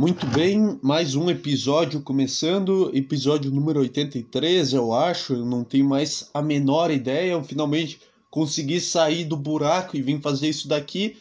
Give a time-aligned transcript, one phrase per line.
[0.00, 6.30] Muito bem, mais um episódio começando, episódio número 83, eu acho, eu não tenho mais
[6.32, 8.00] a menor ideia, eu finalmente
[8.30, 11.18] consegui sair do buraco e vim fazer isso daqui.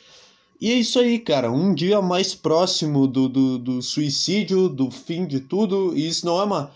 [0.61, 5.27] E é isso aí, cara, um dia mais próximo do, do, do suicídio, do fim
[5.27, 6.71] de tudo, e isso não é uma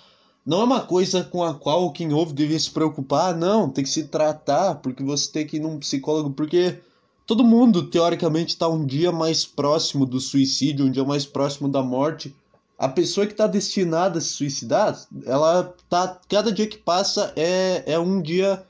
[0.46, 3.90] não é uma coisa com a qual quem ouve deveria se preocupar, não, tem que
[3.90, 6.80] se tratar, porque você tem que ir num psicólogo, porque
[7.26, 11.82] todo mundo, teoricamente, está um dia mais próximo do suicídio, um dia mais próximo da
[11.82, 12.36] morte.
[12.78, 16.20] A pessoa que está destinada a se suicidar, ela tá.
[16.28, 18.66] Cada dia que passa é, é um dia.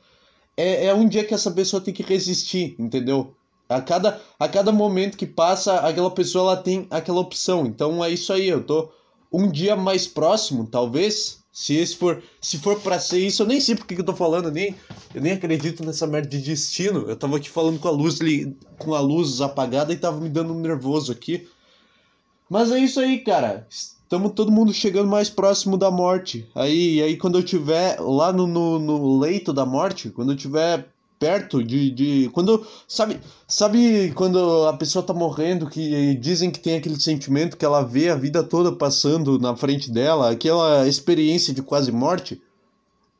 [0.55, 3.33] É, é um dia que essa pessoa tem que resistir, entendeu?
[3.67, 7.65] A cada, a cada momento que passa, aquela pessoa ela tem aquela opção.
[7.65, 8.91] Então é isso aí, eu tô
[9.31, 13.61] um dia mais próximo, talvez, se esse for, se for para ser isso, eu nem
[13.61, 14.75] sei porque que eu tô falando, nem
[15.13, 17.07] eu nem acredito nessa merda de destino.
[17.07, 18.17] Eu tava aqui falando com a luz
[18.79, 21.47] com a luz apagada e tava me dando um nervoso aqui.
[22.49, 23.67] Mas é isso aí, cara.
[23.69, 26.49] Estamos todo mundo chegando mais próximo da morte.
[26.55, 30.87] Aí, aí quando eu tiver lá no, no, no leito da morte, quando eu tiver
[31.23, 36.75] perto de, de quando sabe sabe quando a pessoa tá morrendo que dizem que tem
[36.75, 41.61] aquele sentimento que ela vê a vida toda passando na frente dela aquela experiência de
[41.61, 42.41] quase morte?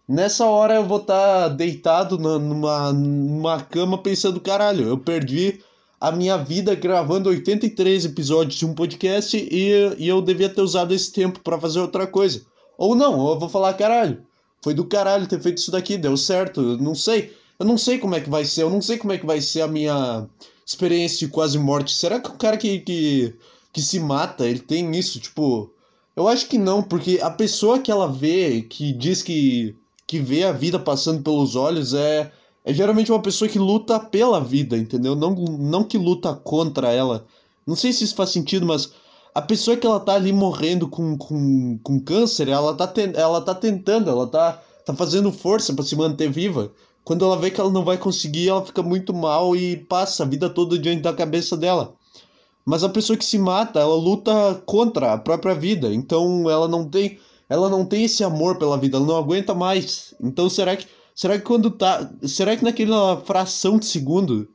[0.06, 5.62] Nessa hora eu vou estar tá deitado na, numa numa cama pensando caralho eu perdi
[6.02, 10.94] a minha vida gravando 83 episódios de um podcast e, e eu devia ter usado
[10.94, 12.42] esse tempo para fazer outra coisa.
[12.78, 14.22] Ou não eu vou falar caralho
[14.62, 17.32] foi do caralho ter feito isso daqui deu certo não sei
[17.64, 19.40] eu não sei como é que vai ser, eu não sei como é que vai
[19.40, 20.28] ser a minha
[20.66, 21.94] experiência de quase morte.
[21.94, 23.34] Será que o cara que, que,
[23.72, 25.18] que se mata, ele tem isso?
[25.18, 25.72] Tipo,
[26.14, 29.76] eu acho que não, porque a pessoa que ela vê, que diz que,
[30.06, 32.30] que vê a vida passando pelos olhos, é,
[32.66, 35.16] é geralmente uma pessoa que luta pela vida, entendeu?
[35.16, 37.26] Não, não que luta contra ela.
[37.66, 38.92] Não sei se isso faz sentido, mas
[39.34, 43.40] a pessoa que ela tá ali morrendo com, com, com câncer, ela tá, ten, ela
[43.40, 46.72] tá tentando, ela tá, tá fazendo força para se manter viva.
[47.04, 50.28] Quando ela vê que ela não vai conseguir, ela fica muito mal e passa a
[50.28, 51.94] vida toda diante da cabeça dela.
[52.66, 55.94] Mas a pessoa que se mata, ela luta contra a própria vida.
[55.94, 57.20] Então ela não tem,
[57.50, 60.14] ela não tem esse amor pela vida, ela não aguenta mais.
[60.22, 64.48] Então será que, será que quando tá, será que naquela fração de segundo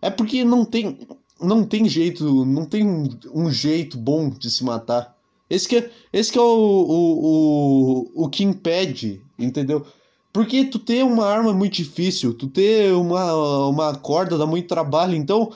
[0.00, 0.98] é porque não tem,
[1.40, 5.14] não tem jeito, não tem um, um jeito bom de se matar.
[5.50, 9.84] Esse que é, esse que é o, o, o, o que impede, entendeu?
[10.32, 14.68] Porque tu ter uma arma é muito difícil, tu ter uma, uma corda dá muito
[14.68, 15.52] trabalho, então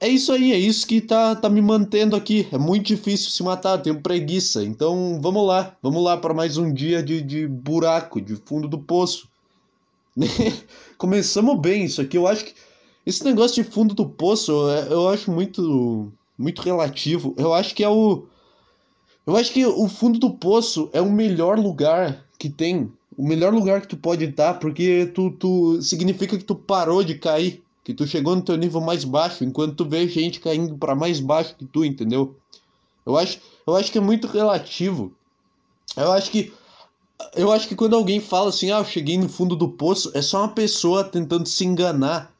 [0.00, 2.46] é isso aí, é isso que tá, tá me mantendo aqui.
[2.52, 4.64] É muito difícil se matar, tenho preguiça.
[4.64, 8.78] Então vamos lá, vamos lá para mais um dia de, de buraco, de fundo do
[8.78, 9.28] poço.
[10.98, 12.54] Começamos bem isso aqui, eu acho que
[13.06, 17.34] esse negócio de fundo do poço é, eu acho muito, muito relativo.
[17.38, 18.26] Eu acho que é o.
[19.26, 23.52] Eu acho que o fundo do poço é o melhor lugar que tem o melhor
[23.52, 27.94] lugar que tu pode estar, porque tu, tu significa que tu parou de cair, que
[27.94, 31.56] tu chegou no teu nível mais baixo, enquanto tu vê gente caindo para mais baixo
[31.56, 32.36] que tu, entendeu?
[33.06, 35.12] Eu acho, eu acho que é muito relativo.
[35.96, 36.52] Eu acho que
[37.34, 40.20] eu acho que quando alguém fala assim, ah, eu cheguei no fundo do poço, é
[40.20, 42.34] só uma pessoa tentando se enganar.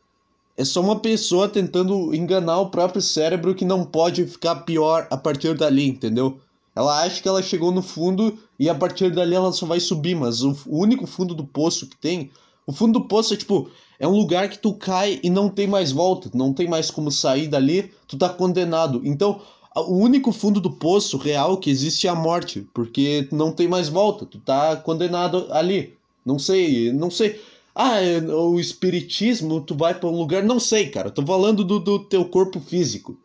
[0.54, 5.16] É só uma pessoa tentando enganar o próprio cérebro que não pode ficar pior a
[5.16, 6.38] partir dali, entendeu?
[6.76, 10.14] Ela acha que ela chegou no fundo e a partir dali ela só vai subir,
[10.14, 12.30] mas o, único fundo do poço que tem.
[12.66, 13.70] O fundo do poço é tipo.
[13.98, 17.10] É um lugar que tu cai e não tem mais volta, não tem mais como
[17.10, 19.00] sair dali, tu tá condenado.
[19.04, 19.40] Então,
[19.74, 23.88] o único fundo do poço real que existe é a morte, porque não tem mais
[23.88, 25.96] volta, tu tá condenado ali.
[26.26, 27.40] Não sei, não sei.
[27.74, 30.42] Ah, é, o espiritismo, tu vai para um lugar.
[30.42, 31.10] Não sei, cara.
[31.10, 33.16] Tô falando do, do teu corpo físico.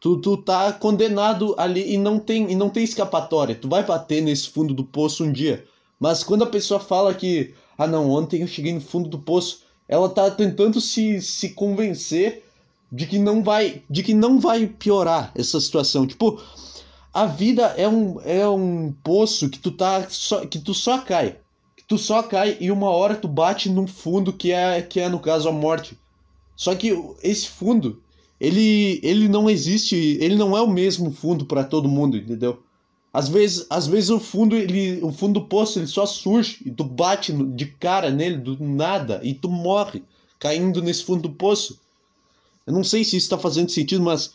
[0.00, 3.54] Tu, tu tá condenado ali e não tem e não tem escapatória.
[3.54, 5.64] Tu vai bater nesse fundo do poço um dia.
[5.98, 9.62] Mas quando a pessoa fala que, ah não, ontem eu cheguei no fundo do poço,
[9.88, 12.44] ela tá tentando se, se convencer
[12.90, 16.06] de que não vai, de que não vai piorar essa situação.
[16.06, 16.40] Tipo,
[17.12, 21.38] a vida é um, é um poço que tu tá só, que tu só cai.
[21.76, 25.08] Que tu só cai e uma hora tu bate num fundo que é que é
[25.08, 25.98] no caso a morte.
[26.54, 28.00] Só que esse fundo
[28.40, 32.62] ele, ele não existe, ele não é o mesmo fundo para todo mundo, entendeu?
[33.12, 36.70] Às vezes, às vezes o fundo, ele, o fundo do poço, ele só surge e
[36.70, 40.02] tu bate de cara nele do nada e tu morre
[40.38, 41.78] caindo nesse fundo do poço.
[42.66, 44.30] Eu não sei se isso está fazendo sentido, mas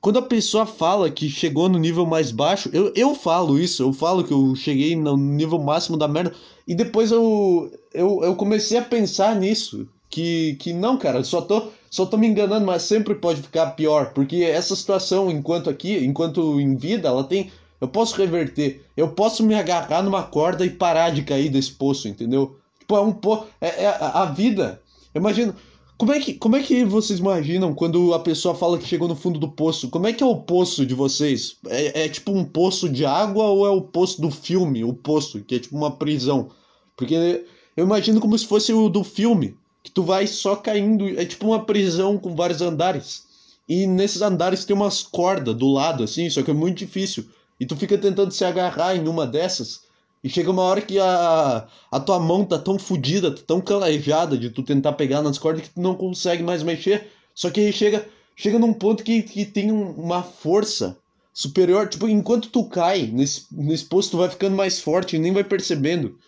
[0.00, 3.92] quando a pessoa fala que chegou no nível mais baixo, eu, eu falo isso, eu
[3.92, 6.32] falo que eu cheguei no nível máximo da merda,
[6.66, 11.40] e depois eu, eu, eu comecei a pensar nisso, que, que não, cara, eu só
[11.40, 15.96] tô, só tô me enganando, mas sempre pode ficar pior, porque essa situação, enquanto aqui,
[16.04, 17.50] enquanto em vida, ela tem.
[17.80, 22.06] Eu posso reverter, eu posso me agarrar numa corda e parar de cair desse poço,
[22.06, 22.58] entendeu?
[22.78, 23.46] Tipo, é um po...
[23.60, 24.80] é, é a vida.
[25.14, 25.54] Imagina,
[25.96, 29.16] como é, que, como é que vocês imaginam quando a pessoa fala que chegou no
[29.16, 29.88] fundo do poço?
[29.88, 31.56] Como é que é o poço de vocês?
[31.66, 34.84] É, é tipo um poço de água ou é o poço do filme?
[34.84, 36.50] O poço, que é tipo uma prisão?
[36.94, 39.56] Porque eu imagino como se fosse o do filme,
[39.86, 41.08] que tu vai só caindo.
[41.18, 43.22] É tipo uma prisão com vários andares.
[43.68, 47.24] E nesses andares tem umas cordas do lado, assim, só que é muito difícil.
[47.58, 49.82] E tu fica tentando se agarrar em uma dessas.
[50.24, 54.36] E chega uma hora que a, a tua mão tá tão fodida, tá tão calejada
[54.36, 57.06] de tu tentar pegar nas cordas que tu não consegue mais mexer.
[57.32, 58.04] Só que aí chega,
[58.34, 60.98] chega num ponto que, que tem um, uma força
[61.32, 61.88] superior.
[61.88, 65.44] Tipo, enquanto tu cai nesse, nesse posto, tu vai ficando mais forte e nem vai
[65.44, 66.18] percebendo.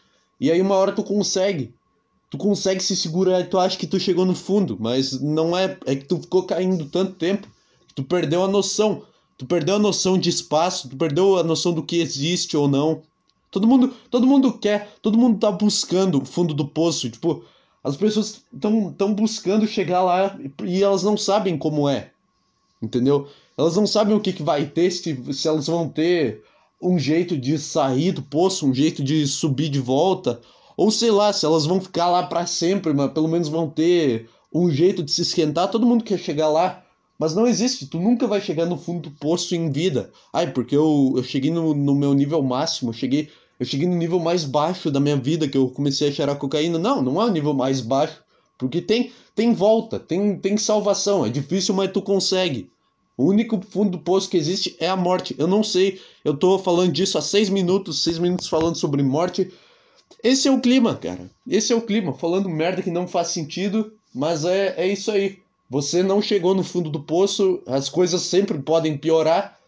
[0.40, 1.74] E aí uma hora tu consegue.
[2.30, 5.78] Tu consegue se segurar e tu acha que tu chegou no fundo, mas não é.
[5.86, 7.48] É que tu ficou caindo tanto tempo
[7.86, 9.02] que tu perdeu a noção.
[9.38, 13.02] Tu perdeu a noção de espaço, tu perdeu a noção do que existe ou não.
[13.50, 17.42] Todo mundo, todo mundo quer, todo mundo tá buscando o fundo do poço, tipo,
[17.82, 22.10] as pessoas estão tão buscando chegar lá e elas não sabem como é.
[22.82, 23.28] Entendeu?
[23.56, 26.42] Elas não sabem o que, que vai ter, se, se elas vão ter
[26.80, 30.40] um jeito de sair do poço, um jeito de subir de volta,
[30.78, 34.30] ou sei lá, se elas vão ficar lá para sempre, mas pelo menos vão ter
[34.54, 35.68] um jeito de se esquentar.
[35.72, 36.84] Todo mundo quer chegar lá,
[37.18, 37.86] mas não existe.
[37.86, 40.12] Tu nunca vai chegar no fundo do poço em vida.
[40.32, 43.28] Ai, porque eu, eu cheguei no, no meu nível máximo, eu cheguei,
[43.58, 46.78] eu cheguei no nível mais baixo da minha vida, que eu comecei a cheirar cocaína.
[46.78, 48.22] Não, não é o nível mais baixo.
[48.56, 51.26] Porque tem, tem volta, tem, tem salvação.
[51.26, 52.70] É difícil, mas tu consegue.
[53.16, 55.34] O único fundo do poço que existe é a morte.
[55.36, 59.50] Eu não sei, eu tô falando disso há seis minutos, seis minutos falando sobre morte.
[60.22, 61.30] Esse é o clima, cara.
[61.48, 62.12] Esse é o clima.
[62.12, 65.38] Falando merda que não faz sentido, mas é, é isso aí.
[65.70, 69.58] Você não chegou no fundo do poço, as coisas sempre podem piorar.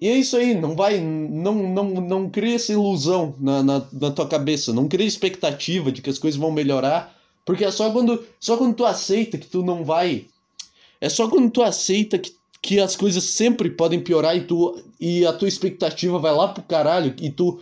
[0.00, 4.10] E é isso aí, não vai, não, não, não cria essa ilusão na, na, na
[4.10, 8.24] tua cabeça, não cria expectativa de que as coisas vão melhorar, porque é só quando,
[8.40, 10.24] só quando tu aceita que tu não vai,
[11.02, 15.26] é só quando tu aceita que, que as coisas sempre podem piorar e tu e
[15.26, 17.60] a tua expectativa vai lá pro caralho e tu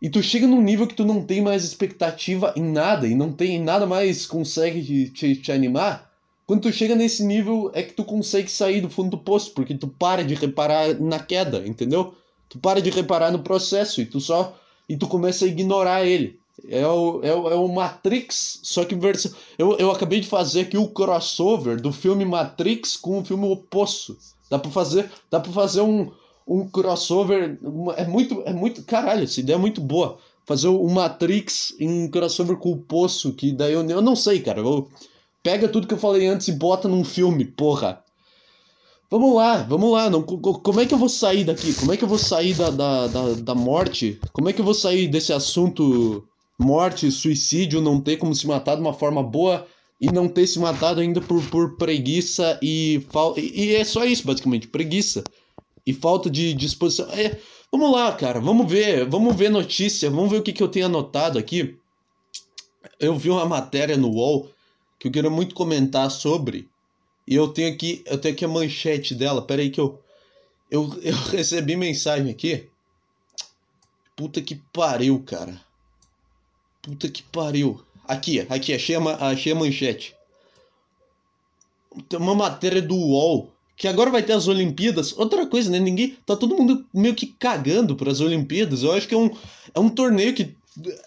[0.00, 3.32] e tu chega num nível que tu não tem mais expectativa em nada e não
[3.32, 6.10] tem nada mais consegue te, te, animar,
[6.46, 9.74] quando tu chega nesse nível é que tu consegue sair do fundo do poço, porque
[9.74, 12.14] tu para de reparar na queda, entendeu?
[12.48, 14.58] Tu para de reparar no processo e tu só
[14.88, 16.40] e tu começa a ignorar ele.
[16.68, 19.32] É o, é o, é o Matrix, só que versão.
[19.56, 23.56] Eu, eu acabei de fazer aqui o crossover do filme Matrix com o filme O
[23.56, 24.18] Poço.
[24.50, 26.10] Dá pra fazer, dá pra fazer um,
[26.50, 27.58] um crossover.
[27.96, 28.82] É muito, é muito.
[28.82, 30.18] Caralho, essa ideia é muito boa.
[30.44, 34.60] Fazer o Matrix em crossover com o Poço, que daí eu, eu não sei, cara.
[34.60, 34.88] Eu,
[35.42, 38.02] Pega tudo que eu falei antes e bota num filme, porra.
[39.10, 40.10] Vamos lá, vamos lá.
[40.10, 41.72] Não, como é que eu vou sair daqui?
[41.72, 44.20] Como é que eu vou sair da, da, da, da morte?
[44.32, 46.24] Como é que eu vou sair desse assunto
[46.58, 49.66] morte, suicídio, não ter como se matar de uma forma boa
[49.98, 53.40] e não ter se matado ainda por, por preguiça e falta.
[53.40, 55.24] E é só isso, basicamente, preguiça
[55.86, 57.10] e falta de disposição.
[57.10, 57.38] É,
[57.70, 60.86] vamos lá, cara, vamos ver, vamos ver notícia, vamos ver o que, que eu tenho
[60.86, 61.78] anotado aqui.
[62.98, 64.50] Eu vi uma matéria no UOL
[64.98, 66.68] que eu quero muito comentar sobre.
[67.26, 69.40] E eu tenho aqui, eu tenho aqui a manchete dela.
[69.40, 69.98] Pera aí que eu,
[70.70, 72.68] eu eu recebi mensagem aqui.
[74.14, 75.60] Puta que pariu, cara.
[76.82, 77.82] Puta que pariu.
[78.06, 80.14] Aqui, aqui, achei a, achei a manchete.
[82.08, 85.16] Tem uma matéria do UOL que agora vai ter as Olimpíadas.
[85.16, 85.78] Outra coisa, né?
[85.78, 86.14] Ninguém.
[86.26, 88.82] Tá todo mundo meio que cagando para as Olimpíadas.
[88.82, 89.30] Eu acho que é um,
[89.74, 90.54] é um torneio que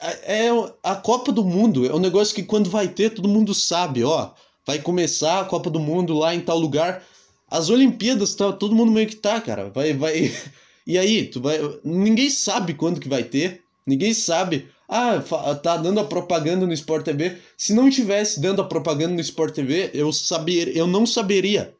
[0.01, 0.49] é, é
[0.81, 4.31] a Copa do Mundo, é um negócio que quando vai ter, todo mundo sabe, ó.
[4.65, 7.03] Vai começar a Copa do Mundo lá em tal lugar.
[7.47, 9.69] As Olimpíadas, tá, todo mundo meio que tá, cara.
[9.69, 10.31] Vai, vai.
[10.85, 11.59] E aí, tu vai.
[11.83, 13.61] Ninguém sabe quando que vai ter.
[13.85, 14.67] Ninguém sabe.
[14.89, 15.23] Ah,
[15.61, 17.37] tá dando a propaganda no Sport TV.
[17.55, 21.73] Se não tivesse dando a propaganda no Sport TV, eu saber, eu não saberia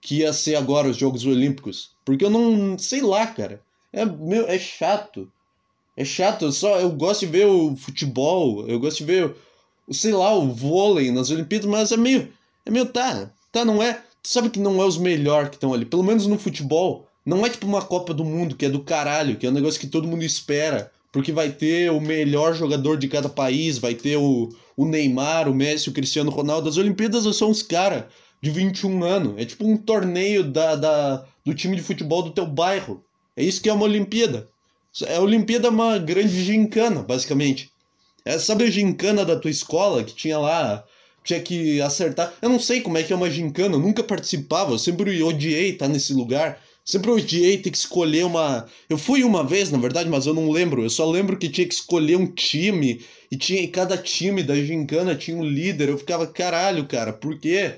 [0.00, 3.60] que ia ser agora os Jogos Olímpicos, porque eu não, sei lá, cara.
[3.92, 5.30] É meu, é chato.
[5.96, 9.34] É chato, eu só eu gosto de ver o futebol, eu gosto de ver,
[9.86, 12.32] o, sei lá, o vôlei nas Olimpíadas, mas é meio.
[12.64, 13.30] É meio tá.
[13.50, 13.94] Tá, não é.
[14.22, 15.84] Tu sabe que não é os melhores que estão ali.
[15.84, 17.08] Pelo menos no futebol.
[17.24, 19.80] Não é tipo uma Copa do Mundo, que é do caralho, que é um negócio
[19.80, 20.90] que todo mundo espera.
[21.10, 25.54] Porque vai ter o melhor jogador de cada país, vai ter o, o Neymar, o
[25.54, 26.68] Messi, o Cristiano Ronaldo.
[26.68, 28.04] As Olimpíadas são uns caras
[28.40, 29.34] de 21 anos.
[29.38, 33.04] É tipo um torneio da, da, do time de futebol do teu bairro.
[33.36, 34.48] É isso que é uma Olimpíada.
[35.16, 37.70] A Olimpíada é uma grande gincana, basicamente.
[38.24, 40.84] É, sabe a gincana da tua escola que tinha lá?
[41.28, 42.32] tinha que acertar.
[42.40, 45.70] Eu não sei como é que é uma gincana, eu nunca participava, eu sempre odiei
[45.70, 46.60] estar nesse lugar.
[46.84, 48.66] Sempre odiei ter que escolher uma.
[48.88, 50.82] Eu fui uma vez, na verdade, mas eu não lembro.
[50.82, 53.04] Eu só lembro que tinha que escolher um time.
[53.30, 55.90] E tinha e cada time da gincana tinha um líder.
[55.90, 57.74] Eu ficava, caralho, cara, por quê?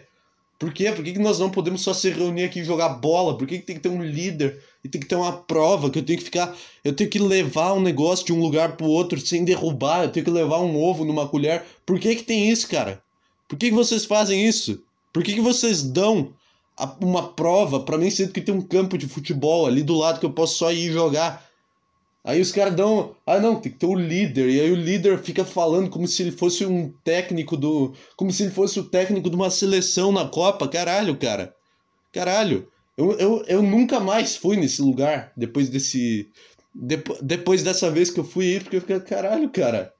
[0.60, 0.92] Por quê?
[0.92, 3.36] Por que, que nós não podemos só se reunir aqui e jogar bola?
[3.36, 4.62] Por que, que tem que ter um líder?
[4.84, 6.54] E tem que ter uma prova que eu tenho que ficar.
[6.84, 10.04] Eu tenho que levar um negócio de um lugar pro outro sem derrubar.
[10.04, 11.64] Eu tenho que levar um ovo numa colher.
[11.86, 13.02] Por que, que tem isso, cara?
[13.48, 14.82] Por que, que vocês fazem isso?
[15.14, 16.34] Por que, que vocês dão
[17.00, 20.26] uma prova para mim sendo que tem um campo de futebol ali do lado que
[20.26, 21.49] eu posso só ir jogar.
[22.22, 24.50] Aí os caras dão, ah não, tem que ter o líder.
[24.50, 28.42] E aí o líder fica falando como se ele fosse um técnico do, como se
[28.42, 30.68] ele fosse o técnico de uma seleção na Copa.
[30.68, 31.54] Caralho, cara.
[32.12, 32.68] Caralho.
[32.96, 36.28] Eu, eu, eu nunca mais fui nesse lugar depois desse
[37.22, 39.92] depois dessa vez que eu fui ir, porque eu fiquei, caralho, cara.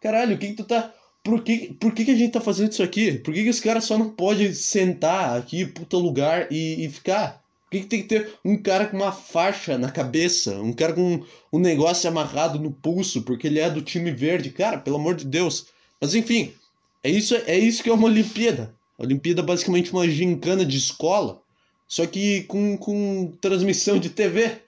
[0.00, 0.94] Caralho, o que, que tu tá
[1.26, 3.18] por que, por que, que a gente tá fazendo isso aqui?
[3.18, 7.42] Por que, que os caras só não podem sentar aqui, puta lugar, e, e ficar?
[7.66, 10.62] Por que, que tem que ter um cara com uma faixa na cabeça?
[10.62, 11.20] Um cara com
[11.52, 14.50] um negócio amarrado no pulso, porque ele é do time verde?
[14.50, 15.66] Cara, pelo amor de Deus.
[16.00, 16.54] Mas enfim,
[17.02, 18.72] é isso, é isso que é uma Olimpíada.
[18.96, 21.42] A Olimpíada é basicamente uma gincana de escola,
[21.88, 24.60] só que com, com transmissão de TV.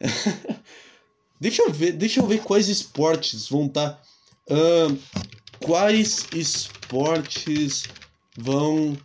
[1.38, 3.90] deixa eu ver, deixa eu ver quais esportes vão estar.
[3.90, 4.02] Tá,
[4.54, 4.98] uh,
[5.60, 7.84] quais esportes
[8.36, 8.96] vão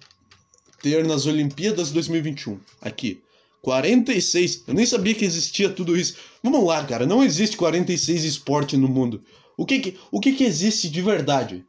[0.81, 2.60] ter nas Olimpíadas 2021?
[2.81, 3.22] Aqui.
[3.62, 4.63] 46.
[4.67, 6.15] Eu nem sabia que existia tudo isso.
[6.41, 7.05] Vamos lá, cara.
[7.05, 9.22] Não existe 46 esportes no mundo.
[9.57, 11.65] O que que, o que que existe de verdade?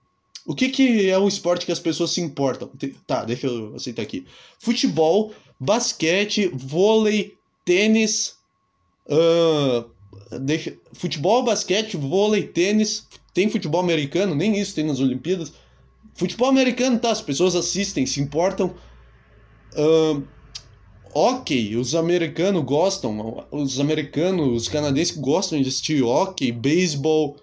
[0.47, 2.71] O que que é um esporte que as pessoas se importam?
[3.07, 4.27] Tá, deixa eu aceitar aqui.
[4.59, 7.35] Futebol, basquete, vôlei,
[7.65, 8.37] tênis,
[9.07, 9.91] uh,
[10.38, 15.53] deixa, futebol, basquete, vôlei, tênis, tem futebol americano, nem isso tem nas Olimpíadas.
[16.15, 18.75] Futebol americano, tá, as pessoas assistem, se importam.
[19.77, 20.23] Uh,
[21.15, 27.37] ok, os americanos gostam, os americanos, os canadenses gostam de assistir hockey, beisebol.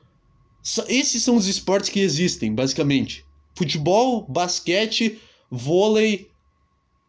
[0.88, 3.26] Esses são os esportes que existem, basicamente.
[3.56, 6.30] Futebol, basquete, vôlei,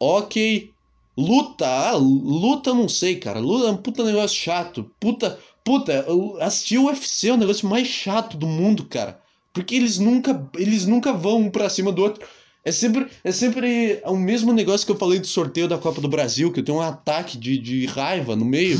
[0.00, 0.72] hockey,
[1.16, 1.66] luta.
[1.66, 3.40] Ah, luta não sei, cara.
[3.40, 4.90] Luta é um puta negócio chato.
[5.00, 6.06] Puta, Puta,
[6.42, 9.20] assistir o UFC é o negócio mais chato do mundo, cara.
[9.52, 12.24] Porque eles nunca, eles nunca vão um pra cima do outro.
[12.66, 16.08] É sempre, é sempre o mesmo negócio que eu falei do sorteio da Copa do
[16.08, 18.76] Brasil, que eu tenho um ataque de, de raiva no meio.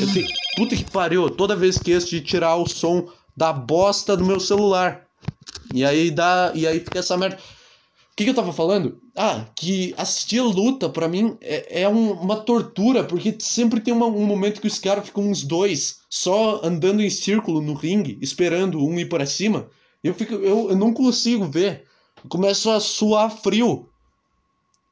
[0.00, 0.26] Eu tenho.
[0.56, 5.06] Puta que pariu, toda vez que de tirar o som da bosta do meu celular.
[5.74, 6.50] E aí dá.
[6.54, 7.38] E aí fica essa merda
[8.16, 8.98] que, que eu tava falando?
[9.14, 14.06] Ah, que assistir luta para mim é, é um, uma tortura, porque sempre tem uma,
[14.06, 18.82] um momento que os caras ficam uns dois só andando em círculo no ringue, esperando
[18.82, 19.68] um ir para cima.
[20.02, 21.84] Eu, fico, eu, eu não consigo ver.
[22.28, 23.88] Começo a suar frio.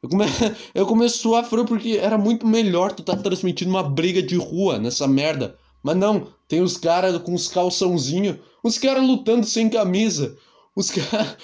[0.02, 0.24] Eu, come...
[0.74, 4.36] eu começo a suar frio porque era muito melhor tu tá transmitindo uma briga de
[4.36, 5.56] rua nessa merda.
[5.82, 10.36] Mas não, tem os caras com os calçãozinhos, os caras lutando sem camisa.
[10.74, 11.36] Os caras.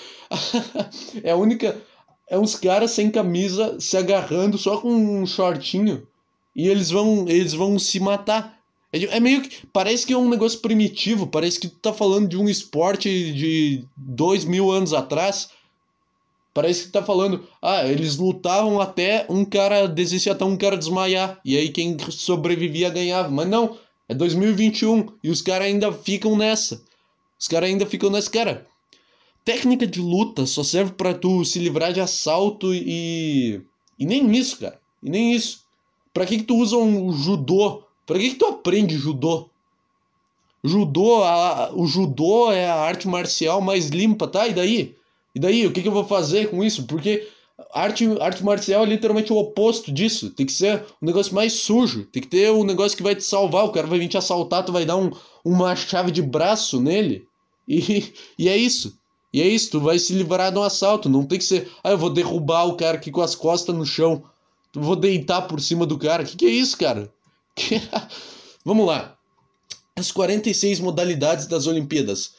[1.22, 1.80] é a única.
[2.28, 6.06] É uns caras sem camisa se agarrando só com um shortinho.
[6.56, 7.28] E eles vão.
[7.28, 8.58] Eles vão se matar.
[8.92, 9.66] É, é meio que.
[9.66, 11.26] Parece que é um negócio primitivo.
[11.26, 15.50] Parece que tu tá falando de um esporte de dois mil anos atrás.
[16.52, 17.46] Parece que tá falando.
[17.62, 21.40] Ah, eles lutavam até um cara desistir, até um cara desmaiar.
[21.44, 23.30] E aí quem sobrevivia ganhava.
[23.30, 23.78] Mas não.
[24.08, 25.06] É 2021.
[25.22, 26.82] E os caras ainda ficam nessa.
[27.38, 28.30] Os caras ainda ficam nessa.
[28.30, 28.66] Cara,
[29.44, 33.62] técnica de luta só serve para tu se livrar de assalto e.
[33.98, 34.80] E nem isso, cara.
[35.02, 35.60] E nem isso.
[36.12, 37.84] Pra que, que tu usa um judô?
[38.04, 39.48] Pra que, que tu aprende judô?
[40.64, 44.48] Judô, a, o judô é a arte marcial mais limpa, tá?
[44.48, 44.96] E daí?
[45.34, 45.66] E daí?
[45.66, 46.86] O que, que eu vou fazer com isso?
[46.86, 47.28] Porque
[47.72, 50.30] arte, arte marcial é literalmente o oposto disso.
[50.30, 52.04] Tem que ser um negócio mais sujo.
[52.06, 53.64] Tem que ter um negócio que vai te salvar.
[53.64, 55.10] O cara vai vir te assaltar, tu vai dar um,
[55.44, 57.26] uma chave de braço nele.
[57.68, 58.98] E, e é isso.
[59.32, 61.08] E é isso, tu vai se livrar de um assalto.
[61.08, 63.86] Não tem que ser, ah, eu vou derrubar o cara aqui com as costas no
[63.86, 64.24] chão.
[64.72, 66.24] Tu vou deitar por cima do cara.
[66.24, 67.12] Que que é isso, cara?
[67.54, 67.80] Que...
[68.64, 69.16] Vamos lá.
[69.96, 72.32] As 46 modalidades das Olimpíadas.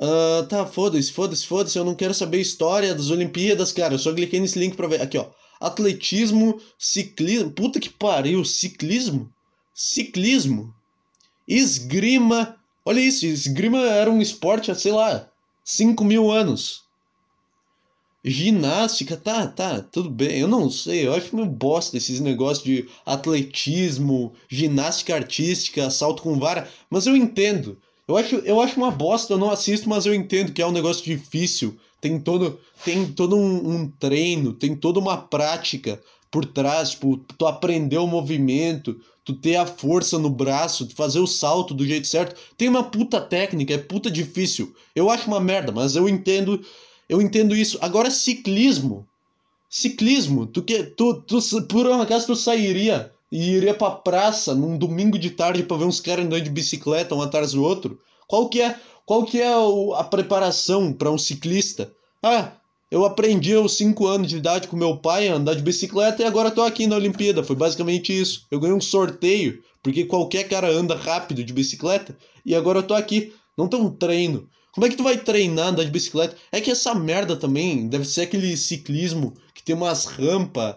[0.00, 1.76] Uh, tá, foda-se, foda-se, foda-se.
[1.76, 3.94] Eu não quero saber história das Olimpíadas, cara.
[3.94, 5.02] Eu só cliquei nesse link pra ver.
[5.02, 5.26] Aqui, ó.
[5.60, 7.50] Atletismo, ciclismo.
[7.50, 9.32] Puta que pariu, ciclismo?
[9.74, 10.72] Ciclismo.
[11.46, 12.56] Esgrima.
[12.84, 15.28] Olha isso, esgrima era um esporte, sei lá,
[15.64, 16.84] 5 mil anos.
[18.24, 20.38] Ginástica, tá, tá, tudo bem.
[20.38, 26.38] Eu não sei, eu acho meio bosta esses negócios de atletismo, ginástica artística, salto com
[26.38, 27.80] vara, mas eu entendo.
[28.08, 30.72] Eu acho, eu acho uma bosta, eu não assisto, mas eu entendo que é um
[30.72, 31.76] negócio difícil.
[32.00, 36.00] tem todo, tem todo um, um treino, tem toda uma prática
[36.30, 41.20] por trás, tipo, tu aprender o movimento, tu ter a força no braço, tu fazer
[41.20, 42.34] o salto do jeito certo.
[42.56, 44.74] Tem uma puta técnica, é puta difícil.
[44.96, 46.64] Eu acho uma merda, mas eu entendo,
[47.10, 47.76] eu entendo isso.
[47.82, 49.06] Agora ciclismo,
[49.68, 51.38] ciclismo, tu que tu, tu
[51.68, 55.84] por um acaso tu sairia e iria pra praça num domingo de tarde para ver
[55.84, 57.98] uns caras andando de bicicleta um atrás do outro?
[58.26, 59.52] Qual que é, qual que é
[59.96, 61.92] a preparação para um ciclista?
[62.22, 62.52] Ah,
[62.90, 66.26] eu aprendi aos 5 anos de idade com meu pai a andar de bicicleta e
[66.26, 67.42] agora tô aqui na Olimpíada.
[67.42, 68.46] Foi basicamente isso.
[68.50, 72.16] Eu ganhei um sorteio, porque qualquer cara anda rápido de bicicleta,
[72.46, 73.32] e agora eu tô aqui.
[73.56, 74.48] Não tem um treino.
[74.72, 76.36] Como é que tu vai treinar andar de bicicleta?
[76.52, 80.76] É que essa merda também deve ser aquele ciclismo que tem umas rampas,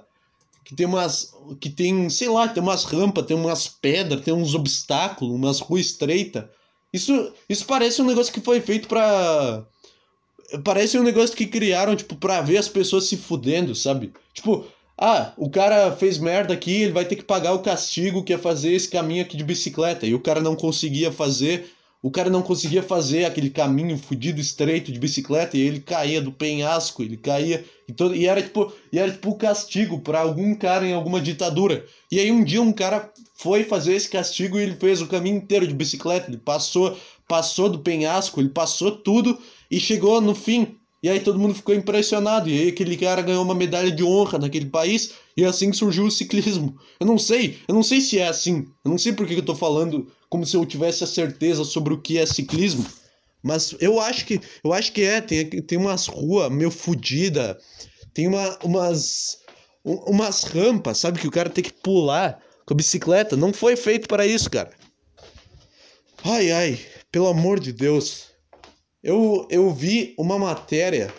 [0.63, 1.33] que tem umas.
[1.59, 5.87] que tem, sei lá, tem umas rampas, tem umas pedras, tem uns obstáculos, umas ruas
[5.87, 6.45] estreitas.
[6.93, 9.65] Isso, isso parece um negócio que foi feito pra
[10.59, 14.11] parece um negócio que criaram, tipo, pra ver as pessoas se fudendo, sabe?
[14.33, 14.65] Tipo,
[14.97, 18.37] ah, o cara fez merda aqui, ele vai ter que pagar o castigo que é
[18.37, 20.05] fazer esse caminho aqui de bicicleta.
[20.05, 24.91] E o cara não conseguia fazer, o cara não conseguia fazer aquele caminho fudido estreito
[24.91, 28.97] de bicicleta e ele caía do penhasco, ele caía e, todo, e era tipo, e
[28.97, 31.85] era tipo castigo para algum cara em alguma ditadura.
[32.11, 35.37] E aí um dia um cara foi fazer esse castigo e ele fez o caminho
[35.37, 39.37] inteiro de bicicleta, ele passou, passou do penhasco, ele passou tudo
[39.69, 40.75] e chegou no fim.
[41.03, 42.49] E aí todo mundo ficou impressionado.
[42.49, 45.13] E aí aquele cara ganhou uma medalha de honra naquele país.
[45.35, 46.77] E é assim que surgiu o ciclismo.
[46.99, 48.67] Eu não sei, eu não sei se é assim.
[48.85, 51.93] Eu não sei por que eu tô falando como se eu tivesse a certeza sobre
[51.93, 52.85] o que é ciclismo.
[53.41, 55.19] Mas eu acho que eu acho que é.
[55.19, 57.57] Tem, tem umas ruas meio fodida.
[58.13, 59.39] Tem uma, umas.
[59.83, 61.19] umas rampas, sabe?
[61.19, 63.35] Que o cara tem que pular com a bicicleta.
[63.35, 64.69] Não foi feito para isso, cara.
[66.23, 66.79] Ai, ai,
[67.11, 68.30] pelo amor de Deus.
[69.03, 71.13] Eu, eu vi uma matéria.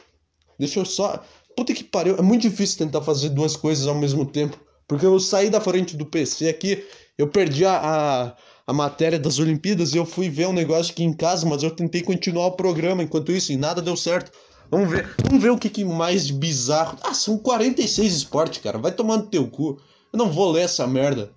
[0.59, 1.23] Deixa eu só.
[1.57, 2.17] Puta que pariu.
[2.17, 4.59] É muito difícil tentar fazer duas coisas ao mesmo tempo.
[4.87, 6.85] Porque eu saí da frente do PC aqui,
[7.17, 8.37] eu perdi a, a,
[8.67, 11.71] a matéria das Olimpíadas e eu fui ver um negócio aqui em casa, mas eu
[11.71, 14.31] tentei continuar o programa enquanto isso e nada deu certo.
[14.71, 16.99] Vamos ver, vamos ver o que, que mais bizarro.
[17.03, 18.79] Ah, são 46 esportes, cara.
[18.79, 19.79] Vai tomando teu cu.
[20.13, 21.31] Eu não vou ler essa merda.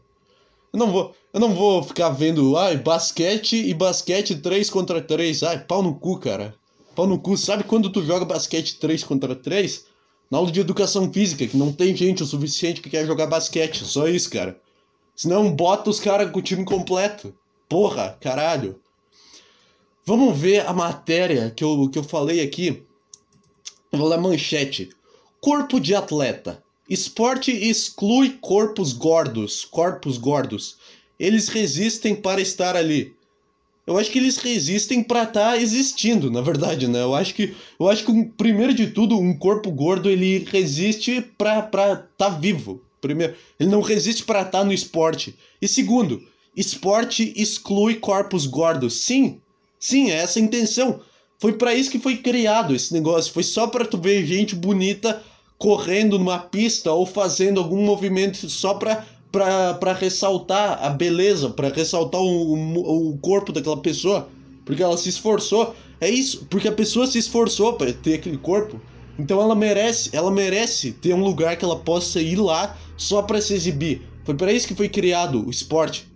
[0.71, 5.43] Eu não vou, eu não vou ficar vendo, ai, basquete e basquete 3 contra 3.
[5.43, 6.56] Ai, pau no cu, cara.
[6.95, 7.36] Pau no cu.
[7.36, 9.84] Sabe quando tu joga basquete 3 contra 3?
[10.32, 13.84] Na aula de educação física, que não tem gente o suficiente que quer jogar basquete.
[13.84, 14.58] Só isso, cara.
[15.13, 17.36] Senão bota os caras com o time completo.
[17.67, 18.80] Porra, caralho.
[20.06, 22.82] Vamos ver a matéria que eu, que eu falei aqui.
[23.91, 24.89] vou ler manchete.
[25.41, 26.63] Corpo de atleta.
[26.89, 30.78] Esporte exclui corpos gordos, corpos gordos.
[31.19, 33.13] Eles resistem para estar ali.
[33.88, 37.04] Eu acho que eles resistem para estar tá existindo, na verdade, né?
[37.04, 41.62] Eu acho que, eu acho que primeiro de tudo, um corpo gordo ele resiste para
[41.62, 42.82] para estar tá vivo.
[42.99, 45.36] Primeiro, ele não resiste para estar tá no esporte.
[45.62, 46.23] E segundo,
[46.56, 49.01] esporte exclui corpos gordos.
[49.01, 49.39] Sim,
[49.80, 50.99] sim, é essa a intenção.
[51.38, 53.32] Foi para isso que foi criado esse negócio.
[53.32, 55.21] Foi só para tu ver gente bonita
[55.60, 62.21] correndo numa pista ou fazendo algum movimento só para para ressaltar a beleza, para ressaltar
[62.21, 64.30] o, o, corpo daquela pessoa,
[64.63, 65.76] porque ela se esforçou.
[66.00, 68.80] É isso, porque a pessoa se esforçou para ter aquele corpo.
[69.19, 73.41] Então ela merece, ela merece ter um lugar que ela possa ir lá só para
[73.41, 74.04] se exibir.
[74.24, 76.08] Foi para isso que foi criado o esporte.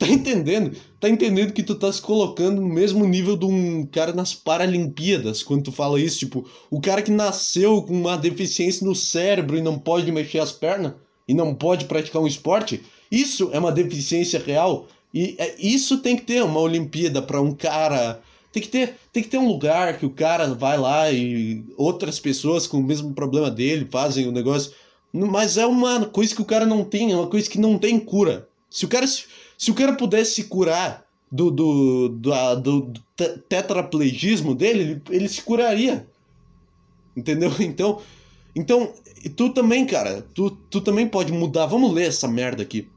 [0.00, 0.74] Tá entendendo?
[0.98, 5.42] Tá entendendo que tu tá se colocando no mesmo nível de um cara nas Paralimpíadas
[5.42, 6.20] quando tu fala isso?
[6.20, 10.52] Tipo, o cara que nasceu com uma deficiência no cérebro e não pode mexer as
[10.52, 10.94] pernas
[11.30, 12.82] e não pode praticar um esporte?
[13.08, 14.88] Isso é uma deficiência real.
[15.14, 18.20] E é, isso tem que ter uma Olimpíada para um cara.
[18.52, 22.18] Tem que, ter, tem que ter um lugar que o cara vai lá e outras
[22.18, 24.72] pessoas com o mesmo problema dele fazem o negócio.
[25.12, 28.00] Mas é uma coisa que o cara não tem, é uma coisa que não tem
[28.00, 28.48] cura.
[28.68, 32.92] Se o cara se, o cara pudesse se curar do, do, do, do,
[33.48, 36.08] tetraplegismo dele, ele, ele se curaria.
[37.16, 37.52] Entendeu?
[37.60, 38.00] Então,
[38.54, 38.92] então,
[39.36, 41.66] tu também, cara, tu, tu também pode mudar.
[41.66, 42.88] Vamos ler essa merda aqui.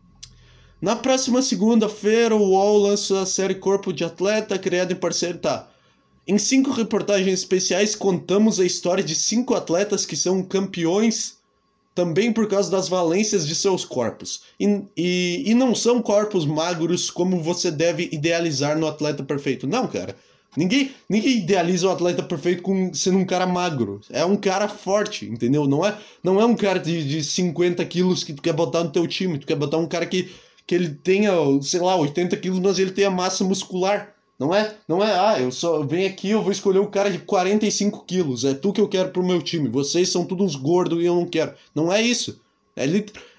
[0.82, 5.38] Na próxima segunda-feira, o UOL lança a série Corpo de Atleta, criada em parceria.
[5.38, 5.70] Tá.
[6.28, 11.38] Em cinco reportagens especiais, contamos a história de cinco atletas que são campeões
[11.96, 14.42] também por causa das valências de seus corpos.
[14.60, 19.68] E, e, e não são corpos magros como você deve idealizar no atleta perfeito.
[19.68, 20.16] Não, cara.
[20.56, 24.02] Ninguém, ninguém idealiza o atleta perfeito com sendo um cara magro.
[24.10, 25.68] É um cara forte, entendeu?
[25.68, 28.92] Não é, não é um cara de, de 50 quilos que tu quer botar no
[28.92, 29.40] teu time.
[29.40, 30.32] Tu quer botar um cara que,
[30.66, 34.14] que ele tenha, sei lá, 80 quilos, mas ele tenha massa muscular.
[34.40, 37.20] Não é, não é, ah, eu só venho aqui, eu vou escolher o cara de
[37.20, 38.44] 45 quilos.
[38.44, 39.70] É tu que eu quero pro meu time.
[39.70, 41.54] Vocês são todos gordos e eu não quero.
[41.74, 42.42] Não é isso.
[42.76, 42.86] É,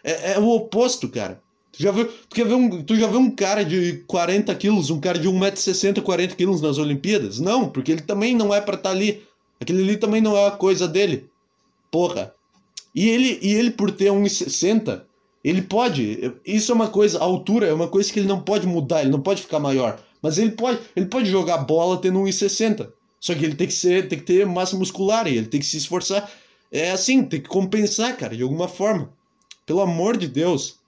[0.04, 1.42] é, é o oposto, cara.
[1.76, 4.90] Tu já, viu, tu, quer ver um, tu já viu um cara de 40 quilos,
[4.90, 7.40] um cara de 1,60m, 40 quilos nas Olimpíadas?
[7.40, 9.22] Não, porque ele também não é pra estar tá ali.
[9.60, 11.28] Aquele ali também não é a coisa dele.
[11.90, 12.32] Porra.
[12.94, 15.02] E ele, e ele por ter 1,60,
[15.42, 16.32] ele pode.
[16.46, 19.10] Isso é uma coisa, a altura é uma coisa que ele não pode mudar, ele
[19.10, 19.98] não pode ficar maior.
[20.22, 22.88] Mas ele pode, ele pode jogar bola tendo 1,60.
[23.18, 25.66] Só que ele tem que ser, tem que ter massa muscular e ele tem que
[25.66, 26.30] se esforçar.
[26.70, 29.12] É assim, tem que compensar, cara, de alguma forma.
[29.66, 30.78] Pelo amor de Deus.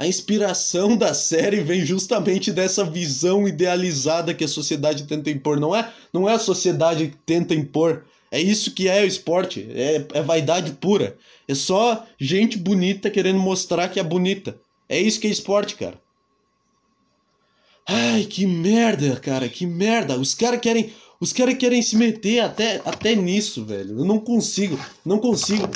[0.00, 5.60] A inspiração da série vem justamente dessa visão idealizada que a sociedade tenta impor.
[5.60, 8.06] Não é, não é a sociedade que tenta impor.
[8.30, 9.68] É isso que é o esporte.
[9.74, 11.18] É, é vaidade pura.
[11.46, 14.58] É só gente bonita querendo mostrar que é bonita.
[14.88, 16.00] É isso que é esporte, cara.
[17.86, 20.18] Ai, que merda, cara, que merda.
[20.18, 23.98] Os caras querem, os caras querem se meter até, até nisso, velho.
[23.98, 25.68] Eu não consigo, não consigo.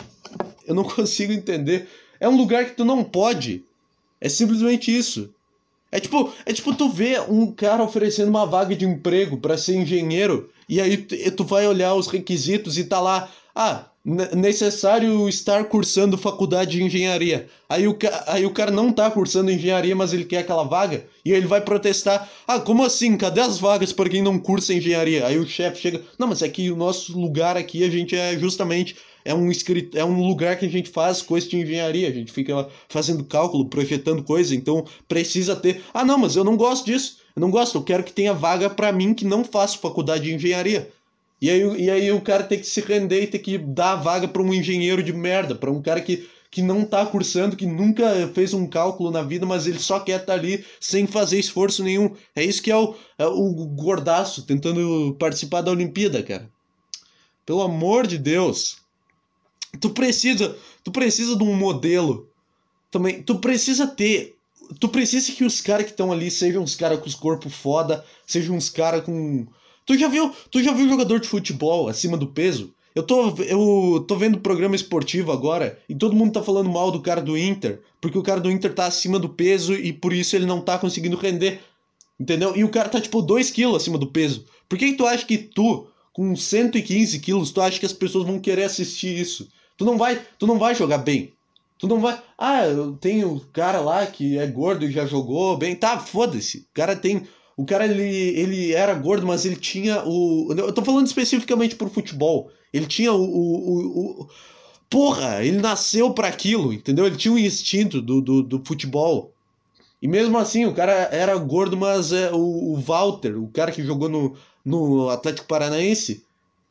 [0.67, 1.91] Eu não consigo entender.
[2.19, 3.63] É um lugar que tu não pode.
[4.25, 5.29] É simplesmente isso.
[5.93, 9.77] É tipo, é tipo tu vê um cara oferecendo uma vaga de emprego para ser
[9.77, 16.17] engenheiro e aí tu vai olhar os requisitos e tá lá, ah, necessário estar cursando
[16.17, 17.49] faculdade de engenharia.
[17.69, 21.07] Aí o, aí o cara não tá cursando engenharia, mas ele quer aquela vaga.
[21.25, 22.31] E ele vai protestar.
[22.47, 23.17] Ah, como assim?
[23.17, 25.27] Cadê as vagas para quem não cursa engenharia?
[25.27, 26.03] Aí o chefe chega.
[26.19, 28.97] Não, mas é que o nosso lugar aqui, a gente é justamente.
[29.25, 29.97] É um, escrit...
[29.97, 32.09] é um lugar que a gente faz coisa de engenharia.
[32.09, 34.55] A gente fica fazendo cálculo, projetando coisa.
[34.55, 35.83] Então precisa ter.
[35.95, 37.19] Ah, não, mas eu não gosto disso.
[37.35, 37.79] Eu não gosto.
[37.79, 40.91] Eu quero que tenha vaga para mim que não faço faculdade de engenharia.
[41.41, 43.97] E aí, e aí o cara tem que se render e tem que dar a
[43.97, 47.67] vaga para um engenheiro de merda, para um cara que, que não tá cursando, que
[47.67, 51.39] nunca fez um cálculo na vida, mas ele só quer estar tá ali sem fazer
[51.39, 52.15] esforço nenhum.
[52.35, 56.49] É isso que é o, é o gordaço tentando participar da Olimpíada, cara.
[57.45, 58.84] Pelo amor de Deus.
[59.81, 62.29] Tu precisa, tu precisa de um modelo.
[62.91, 64.35] Também, tu precisa ter
[64.81, 68.03] tu precisa que os caras que estão ali sejam uns caras com os corpos foda,
[68.27, 69.47] sejam uns caras com
[69.87, 72.73] Tu já viu, tu já viu jogador de futebol acima do peso?
[72.95, 77.03] Eu tô, eu tô vendo programa esportivo agora e todo mundo tá falando mal do
[77.03, 80.35] cara do Inter, porque o cara do Inter tá acima do peso e por isso
[80.37, 81.61] ele não tá conseguindo render.
[82.19, 82.57] Entendeu?
[82.57, 84.45] E o cara tá tipo 2 quilos acima do peso.
[84.69, 88.25] Por que, que tu acha que tu, com 115 quilos, tu acha que as pessoas
[88.25, 89.49] vão querer assistir isso?
[89.77, 91.33] Tu não vai, tu não vai jogar bem.
[91.79, 92.21] Tu não vai.
[92.39, 95.75] Ah, eu tenho cara lá que é gordo e já jogou bem.
[95.75, 96.59] Tá, foda-se.
[96.59, 100.53] O cara tem o cara, ele, ele era gordo, mas ele tinha o.
[100.53, 102.51] Eu tô falando especificamente pro futebol.
[102.73, 103.23] Ele tinha o.
[103.23, 104.29] o, o
[104.91, 107.07] porra, ele nasceu para aquilo, entendeu?
[107.07, 109.33] Ele tinha o um instinto do, do, do, futebol.
[110.03, 113.83] E mesmo assim, o cara era gordo, mas é, o, o Walter, o cara que
[113.83, 116.25] jogou no, no Atlético Paranaense,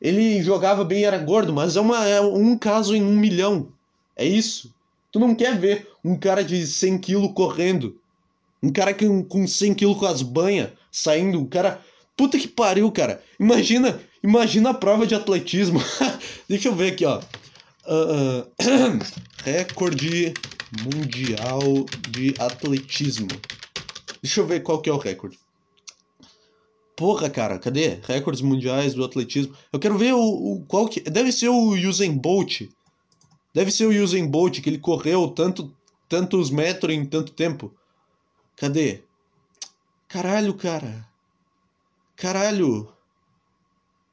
[0.04, 3.68] ele jogava bem e era gordo, mas é, uma, é um caso em um milhão.
[4.14, 4.70] É isso.
[5.10, 7.96] Tu não quer ver um cara de 100 quilos correndo
[8.64, 11.82] um cara que, com 100 quilos com as banhas, saindo, o cara...
[12.16, 13.20] Puta que pariu, cara.
[13.38, 15.82] Imagina, imagina a prova de atletismo.
[16.48, 17.20] Deixa eu ver aqui, ó.
[17.86, 18.48] Uh,
[19.44, 20.32] recorde
[20.80, 23.28] mundial de atletismo.
[24.22, 25.36] Deixa eu ver qual que é o recorde.
[26.96, 28.00] Porra, cara, cadê?
[28.02, 29.54] Recordes mundiais do atletismo.
[29.72, 32.68] Eu quero ver o, o qual que deve ser o Usain Bolt.
[33.52, 35.74] Deve ser o Usain Bolt que ele correu tanto
[36.08, 37.72] tantos metros em tanto tempo.
[38.56, 39.02] Cadê?
[40.06, 41.08] Caralho, cara.
[42.16, 42.88] Caralho.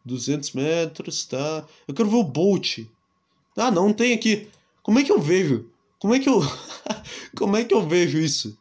[0.04, 1.68] 200 metros, tá.
[1.88, 2.80] Eu quero ver o Bolt.
[3.56, 4.50] Ah, não tem aqui.
[4.82, 5.70] Como é que eu vejo?
[6.00, 6.42] Como é que eu.
[7.38, 8.58] Como é que eu vejo isso?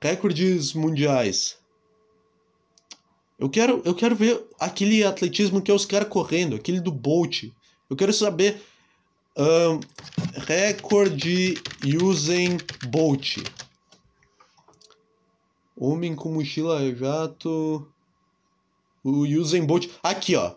[0.00, 1.59] Recordes mundiais.
[3.40, 7.44] Eu quero, eu quero ver aquele atletismo que é os caras correndo, aquele do Bolt.
[7.88, 8.60] Eu quero saber.
[9.34, 9.80] Um,
[10.42, 11.54] recorde
[12.02, 13.38] Usain Bolt.
[15.74, 17.88] Homem com mochila jato.
[19.02, 19.88] O Usain Bolt.
[20.02, 20.54] Aqui, ó.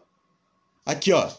[0.85, 1.31] Aqui, ó.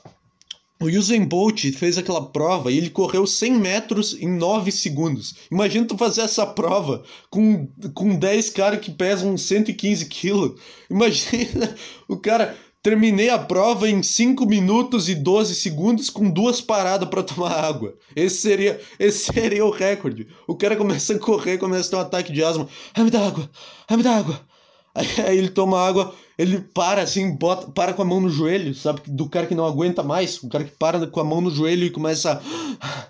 [0.80, 5.34] O Usain Bolt fez aquela prova e ele correu 100 metros em 9 segundos.
[5.50, 10.60] Imagina tu fazer essa prova com, com 10 caras que pesam 115 quilos.
[10.90, 11.74] Imagina
[12.08, 17.22] o cara Terminei a prova em 5 minutos e 12 segundos com duas paradas para
[17.22, 17.96] tomar água.
[18.14, 20.28] Esse seria, esse seria o recorde.
[20.46, 22.68] O cara começa a correr, começa a ter um ataque de asma.
[22.94, 23.50] Ai, me dá água!
[23.88, 24.38] Ai, me dá água!
[24.94, 29.02] Aí, ele toma água, ele para assim, bota, para com a mão no joelho, sabe?
[29.06, 30.42] Do cara que não aguenta mais.
[30.42, 32.40] O cara que para com a mão no joelho e começa
[32.80, 33.06] a,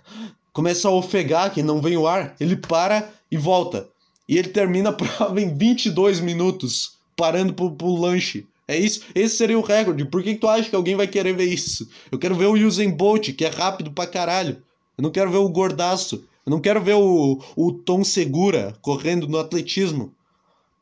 [0.53, 2.35] começa a ofegar, que não vem o ar.
[2.41, 3.89] Ele para e volta.
[4.29, 8.47] e ele termina a prova em 22 minutos, parando pro, pro lanche.
[8.67, 10.07] É isso, esse seria o recorde.
[10.07, 11.87] Por que, que tu acha que alguém vai querer ver isso?
[12.11, 14.57] Eu quero ver o Usain Bolt, que é rápido pra caralho.
[14.97, 16.25] Eu não quero ver o gordaço.
[16.47, 20.13] Eu não quero ver o, o Tom Segura correndo no atletismo.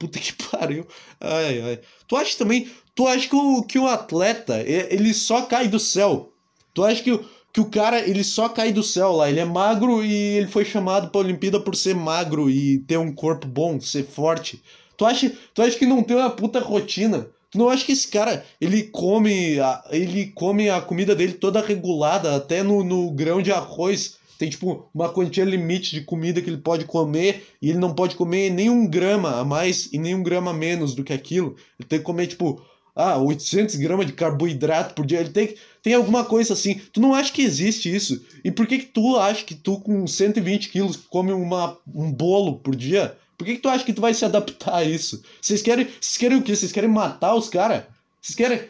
[0.03, 0.85] Puta que pariu.
[1.21, 1.81] Ai, ai.
[2.09, 2.69] Tu acha também.
[2.93, 6.33] Tu acha que o, que o atleta, ele só cai do céu?
[6.75, 7.21] Tu acha que,
[7.53, 9.31] que o cara, ele só cai do céu lá?
[9.31, 13.15] Ele é magro e ele foi chamado pra Olimpíada por ser magro e ter um
[13.15, 14.61] corpo bom, ser forte.
[14.97, 17.31] Tu acha, tu acha que não tem uma puta rotina?
[17.53, 21.65] Tu não acha que esse cara, ele come a, ele come a comida dele toda
[21.65, 24.17] regulada, até no, no grão de arroz?
[24.43, 28.17] Tem, tipo, uma quantia limite de comida que ele pode comer e ele não pode
[28.17, 31.55] comer nem um grama a mais e nem um grama a menos do que aquilo.
[31.79, 32.61] Ele tem que comer, tipo,
[32.93, 35.21] ah, 800 gramas de carboidrato por dia.
[35.21, 36.81] Ele tem, tem alguma coisa assim.
[36.93, 38.21] Tu não acha que existe isso?
[38.43, 42.57] E por que que tu acha que tu com 120 quilos come uma, um bolo
[42.57, 43.17] por dia?
[43.39, 45.23] Por que, que tu acha que tu vai se adaptar a isso?
[45.41, 46.57] Vocês querem, vocês querem o quê?
[46.57, 47.85] Vocês querem matar os caras?
[48.21, 48.63] Vocês querem.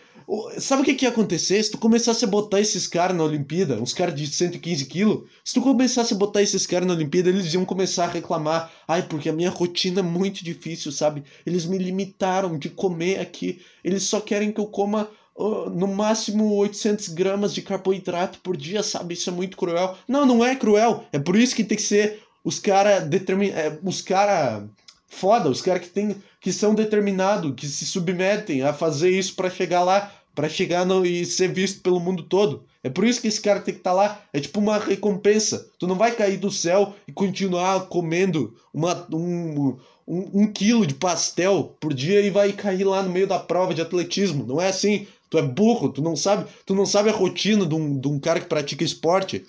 [0.59, 1.63] Sabe o que, que ia acontecer?
[1.63, 5.53] Se tu começasse a botar esses caras na Olimpíada, uns caras de 115 quilos, se
[5.53, 8.73] tu começasse a botar esses caras na Olimpíada, eles iam começar a reclamar.
[8.89, 11.23] Ai, porque a minha rotina é muito difícil, sabe?
[11.45, 13.61] Eles me limitaram de comer aqui.
[13.85, 18.83] Eles só querem que eu coma uh, no máximo 800 gramas de carboidrato por dia,
[18.83, 19.15] sabe?
[19.15, 19.99] Isso é muito cruel.
[20.09, 21.05] Não, não é cruel.
[21.13, 23.51] É por isso que tem que ser os caras determin...
[23.51, 24.67] É, os cara
[25.09, 29.49] foda, os caras que tem que são determinados, que se submetem a fazer isso para
[29.49, 31.05] chegar lá, para chegar no...
[31.05, 32.65] e ser visto pelo mundo todo.
[32.83, 34.23] É por isso que esse cara tem que estar tá lá.
[34.33, 35.69] É tipo uma recompensa.
[35.79, 40.95] Tu não vai cair do céu e continuar comendo uma, um, um, um quilo de
[40.95, 44.45] pastel por dia e vai cair lá no meio da prova de atletismo.
[44.47, 45.07] Não é assim.
[45.31, 48.19] Tu é burro, tu não sabe, tu não sabe a rotina de um, de um
[48.19, 49.47] cara que pratica esporte.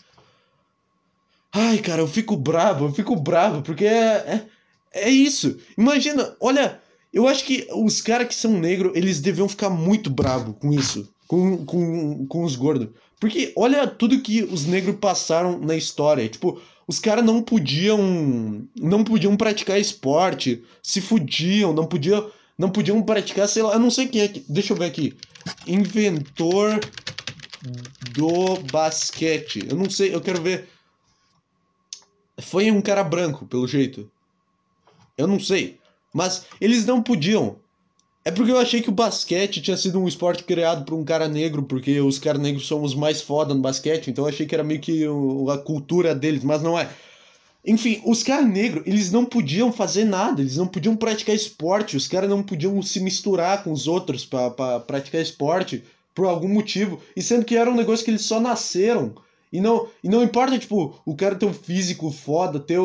[1.52, 4.46] Ai, cara, eu fico bravo, eu fico bravo, porque é, é,
[4.94, 5.60] é isso.
[5.78, 6.80] Imagina, olha,
[7.14, 11.08] eu acho que os caras que são negros, eles deviam ficar muito bravos com isso,
[11.28, 12.90] com, com, com os gordos.
[13.20, 16.28] Porque olha tudo que os negros passaram na história.
[16.28, 18.68] Tipo, os caras não podiam.
[18.82, 22.30] Não podiam praticar esporte, se fudiam, não podiam.
[22.58, 24.44] Não podiam praticar, sei lá, eu não sei quem é que.
[24.50, 25.16] Deixa eu ver aqui.
[25.66, 26.80] Inventor
[28.12, 29.66] do basquete.
[29.70, 30.68] Eu não sei, eu quero ver.
[32.42, 34.10] Foi um cara branco, pelo jeito.
[35.18, 35.80] Eu não sei.
[36.14, 37.56] Mas eles não podiam.
[38.24, 41.28] É porque eu achei que o basquete tinha sido um esporte criado por um cara
[41.28, 44.56] negro, porque os caras negros são os mais foda no basquete, então eu achei que
[44.56, 45.04] era meio que
[45.52, 46.90] a cultura deles, mas não é.
[47.66, 52.08] Enfim, os caras negros, eles não podiam fazer nada, eles não podiam praticar esporte, os
[52.08, 55.84] caras não podiam se misturar com os outros para praticar esporte
[56.16, 59.16] por algum motivo, e sendo que era um negócio que eles só nasceram
[59.52, 62.80] e não, e não importa, tipo, o cara ter um físico foda, ter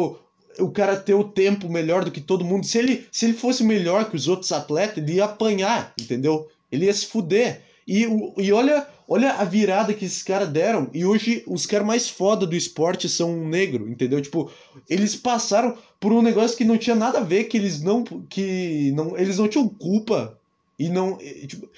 [0.59, 2.67] o cara ter o tempo melhor do que todo mundo.
[2.67, 6.49] Se ele, se ele fosse melhor que os outros atletas, ele ia apanhar, entendeu?
[6.71, 7.63] Ele ia se fuder.
[7.87, 10.91] E, e olha, olha a virada que esses caras deram.
[10.93, 14.21] E hoje os caras mais foda do esporte são um negro, entendeu?
[14.21, 14.51] Tipo,
[14.89, 18.05] eles passaram por um negócio que não tinha nada a ver, que eles não.
[18.05, 20.39] que não, eles não tinham culpa.
[20.79, 21.17] E não.
[21.47, 21.69] Tipo,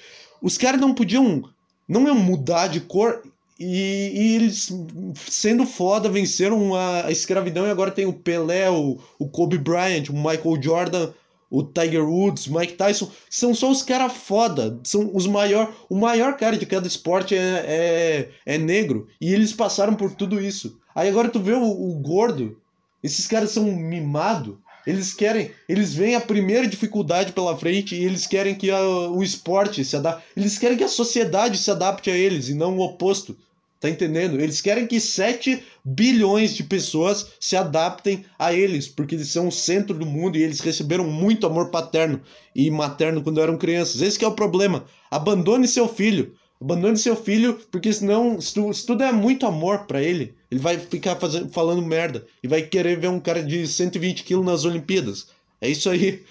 [0.41, 1.43] os caras não podiam.
[1.87, 3.21] Não iam mudar de cor
[3.63, 4.71] e, e, eles,
[5.15, 10.13] sendo foda, venceram a, escravidão e agora tem o Pelé, o, o Kobe Bryant, o
[10.13, 11.13] Michael Jordan,
[11.51, 13.11] o Tiger Woods, Mike Tyson.
[13.29, 14.79] São só os caras foda.
[14.83, 19.07] São os maior, o maior cara de cada esporte é, é, é, negro.
[19.19, 20.79] E eles passaram por tudo isso.
[20.95, 22.57] Aí agora tu vê o, o gordo.
[23.03, 24.55] Esses caras são mimados.
[24.87, 29.21] Eles querem, eles veem a primeira dificuldade pela frente e eles querem que a, o
[29.21, 30.23] esporte se adapte.
[30.35, 33.37] Eles querem que a sociedade se adapte a eles e não o oposto.
[33.81, 34.39] Tá entendendo?
[34.39, 39.51] Eles querem que 7 bilhões de pessoas se adaptem a eles, porque eles são o
[39.51, 42.21] centro do mundo e eles receberam muito amor paterno
[42.55, 43.99] e materno quando eram crianças.
[43.99, 44.85] Esse é o problema.
[45.09, 46.35] Abandone seu filho.
[46.61, 50.59] Abandone seu filho, porque senão, se tu, se tu der muito amor para ele, ele
[50.59, 54.63] vai ficar fazendo, falando merda e vai querer ver um cara de 120 quilos nas
[54.63, 55.29] Olimpíadas.
[55.59, 56.21] É isso aí.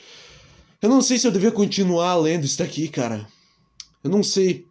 [0.81, 3.27] Eu não sei se eu devia continuar lendo isso daqui, cara.
[4.05, 4.70] Eu não sei.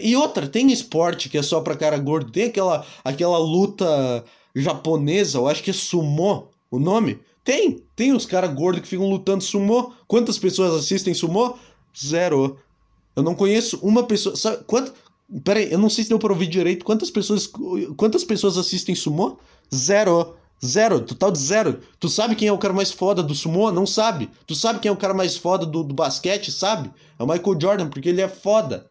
[0.00, 2.30] E outra, tem esporte que é só pra cara gordo.
[2.30, 7.20] Tem aquela, aquela luta japonesa, eu acho que é sumô o nome.
[7.44, 9.92] Tem, tem os caras gordos que ficam lutando sumô.
[10.06, 11.56] Quantas pessoas assistem sumô?
[11.96, 12.58] Zero.
[13.16, 14.36] Eu não conheço uma pessoa.
[14.36, 14.92] Sabe quanto?
[15.44, 16.84] Pera aí, eu não sei se deu pra ouvir direito.
[16.84, 17.50] Quantas pessoas,
[17.96, 19.38] quantas pessoas assistem sumô?
[19.74, 20.36] Zero.
[20.64, 21.80] Zero, total de zero.
[21.98, 23.72] Tu sabe quem é o cara mais foda do sumô?
[23.72, 24.30] Não sabe.
[24.46, 26.52] Tu sabe quem é o cara mais foda do, do basquete?
[26.52, 26.88] Sabe?
[27.18, 28.88] É o Michael Jordan, porque ele é foda.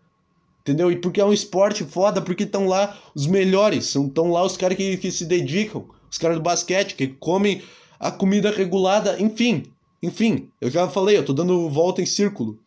[0.61, 0.91] Entendeu?
[0.91, 4.77] E porque é um esporte foda, porque estão lá os melhores, estão lá os caras
[4.77, 7.63] que, que se dedicam, os caras do basquete, que comem
[7.99, 9.63] a comida regulada, enfim.
[10.03, 12.59] Enfim, eu já falei, eu tô dando volta em círculo.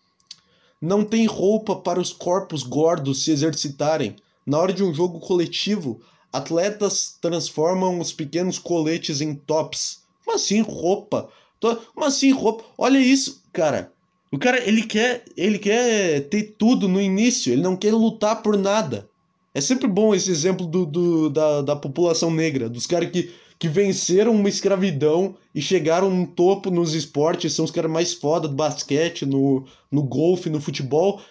[0.80, 4.16] Não tem roupa para os corpos gordos se exercitarem.
[4.44, 6.00] Na hora de um jogo coletivo,
[6.32, 10.02] atletas transformam os pequenos coletes em tops.
[10.24, 11.30] Como assim roupa?
[11.60, 12.64] Como assim roupa?
[12.76, 13.93] Olha isso, cara.
[14.34, 18.58] O cara, ele quer, ele quer ter tudo no início, ele não quer lutar por
[18.58, 19.08] nada.
[19.54, 23.68] É sempre bom esse exemplo do, do da, da população negra, dos caras que, que
[23.68, 28.56] venceram uma escravidão e chegaram no topo nos esportes, são os caras mais foda do
[28.56, 31.22] basquete, no, no golfe, no futebol.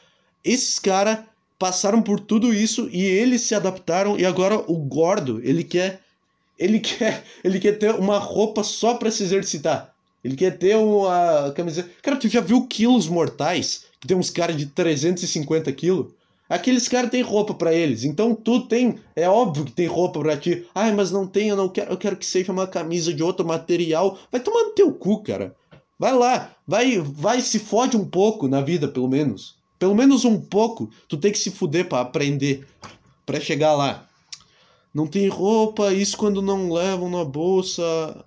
[0.41, 1.25] Esses caras
[1.59, 5.99] passaram por tudo isso e eles se adaptaram e agora o gordo, ele quer
[6.57, 9.92] ele quer ele quer ter uma roupa só para se exercitar.
[10.23, 11.89] Ele quer ter uma camiseta.
[12.01, 13.86] Cara, tu já viu quilos mortais?
[13.99, 16.13] Que tem uns caras de 350 quilos?
[16.47, 18.03] Aqueles caras têm roupa para eles.
[18.03, 18.99] Então tu tem.
[19.15, 20.65] É óbvio que tem roupa para ti.
[20.73, 21.91] Ai, mas não tem, eu não quero.
[21.91, 24.17] Eu quero que seja uma camisa de outro material.
[24.31, 25.55] Vai tomar no teu cu, cara.
[25.99, 26.55] Vai lá.
[26.65, 29.55] Vai, vai se fode um pouco na vida, pelo menos.
[29.77, 30.89] Pelo menos um pouco.
[31.07, 32.65] Tu tem que se fuder para aprender.
[33.25, 34.07] para chegar lá.
[34.93, 38.23] Não tem roupa, isso quando não levam na bolsa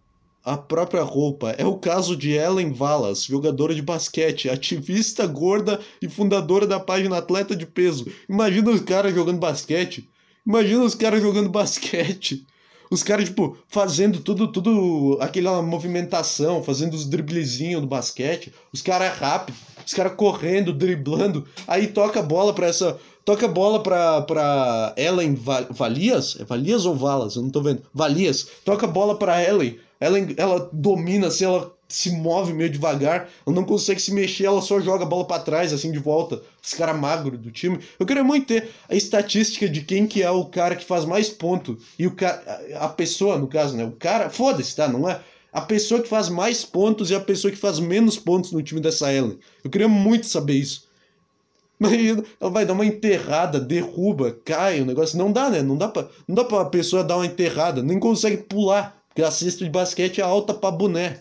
[0.46, 1.50] a própria roupa.
[1.58, 7.18] É o caso de Ellen Wallace, jogadora de basquete, ativista gorda e fundadora da página
[7.18, 8.06] Atleta de Peso.
[8.28, 10.08] Imagina os caras jogando basquete.
[10.46, 12.46] Imagina os caras jogando basquete.
[12.88, 18.54] Os caras, tipo, fazendo tudo, tudo, aquela movimentação, fazendo os driblezinhos do basquete.
[18.72, 21.44] Os caras rápidos, os caras correndo, driblando.
[21.66, 22.96] Aí toca a bola pra essa.
[23.24, 25.34] Toca a bola pra, pra Ellen
[25.70, 26.36] Valias?
[26.38, 27.34] É Valias ou Valas?
[27.34, 27.82] Eu não tô vendo.
[27.92, 28.46] Valias.
[28.64, 29.76] Toca a bola pra Ellen.
[29.98, 34.60] Ela, ela domina, assim, ela se move meio devagar, ela não consegue se mexer, ela
[34.60, 36.42] só joga a bola para trás, assim, de volta.
[36.62, 37.78] Os caras magros do time.
[37.98, 41.28] Eu queria muito ter a estatística de quem que é o cara que faz mais
[41.28, 41.78] ponto.
[41.98, 42.42] E o cara.
[42.80, 43.84] A pessoa, no caso, né?
[43.84, 44.28] O cara.
[44.30, 44.88] Foda-se, tá?
[44.88, 45.20] Não é.
[45.52, 48.80] A pessoa que faz mais pontos e a pessoa que faz menos pontos no time
[48.80, 49.38] dessa Ellen.
[49.64, 50.86] Eu queria muito saber isso.
[51.78, 51.92] Mas
[52.40, 55.16] ela vai dar uma enterrada, derruba, cai, o negócio.
[55.16, 55.62] Não dá, né?
[55.62, 58.95] Não dá pra, não dá pra pessoa dar uma enterrada, nem consegue pular.
[59.16, 61.20] Porque a cesta de basquete é alta pra boné.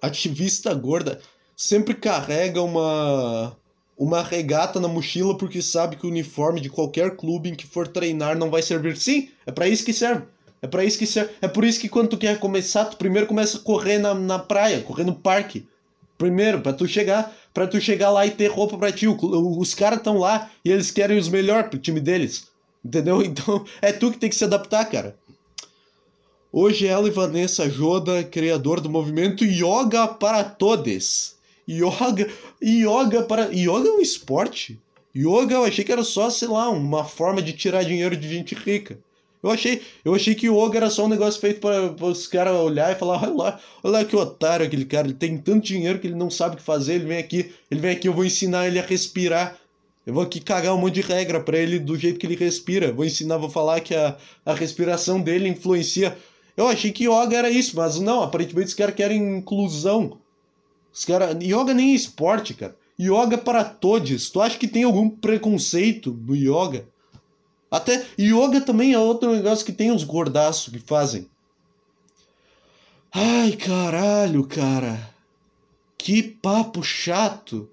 [0.00, 1.20] Ativista gorda
[1.56, 3.56] sempre carrega uma
[3.98, 7.88] uma regata na mochila porque sabe que o uniforme de qualquer clube em que for
[7.88, 8.96] treinar não vai servir.
[8.96, 10.22] Sim, é para isso que serve.
[10.62, 11.32] É para isso que serve.
[11.42, 14.38] É por isso que quando tu quer começar, tu primeiro começa a correr na, na
[14.38, 15.66] praia, correr no parque.
[16.16, 19.08] Primeiro, para tu chegar, para tu chegar lá e ter roupa para ti.
[19.08, 22.46] Os caras estão lá e eles querem os melhores pro time deles.
[22.84, 23.20] Entendeu?
[23.26, 25.18] Então, é tu que tem que se adaptar, cara.
[26.52, 31.36] Hoje ela e Vanessa Joda, criador do movimento Yoga para Todes.
[31.68, 32.28] Yoga,
[32.60, 34.76] yoga para, yoga é um esporte.
[35.16, 38.56] Yoga eu achei que era só, sei lá, uma forma de tirar dinheiro de gente
[38.56, 38.98] rica.
[39.40, 42.90] Eu achei, eu achei que yoga era só um negócio feito para os caras olhar
[42.90, 46.08] e falar, olha lá, olha lá que otário aquele cara, ele tem tanto dinheiro que
[46.08, 48.66] ele não sabe o que fazer, ele vem aqui, ele vem aqui, eu vou ensinar
[48.66, 49.56] ele a respirar.
[50.04, 52.90] Eu vou aqui cagar um monte de regra para ele do jeito que ele respira.
[52.90, 56.16] Vou ensinar, vou falar que a, a respiração dele influencia
[56.56, 60.18] eu achei que yoga era isso, mas não, aparentemente os caras querem inclusão.
[60.92, 61.36] Os caras.
[61.42, 62.76] Yoga nem é esporte, cara.
[62.98, 64.30] Yoga para todos.
[64.30, 66.86] Tu acha que tem algum preconceito no yoga?
[67.70, 71.28] Até yoga também é outro negócio que tem os gordaços que fazem.
[73.12, 75.14] Ai, caralho, cara.
[75.96, 77.68] Que papo chato.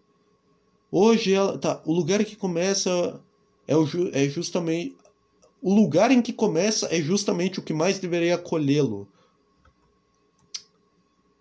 [0.91, 1.57] Hoje ela.
[1.57, 3.19] Tá, o lugar que começa
[3.67, 4.95] é, o, é justamente
[5.67, 9.05] o lugar em que começa é justamente o que mais deveria acolhê-lo.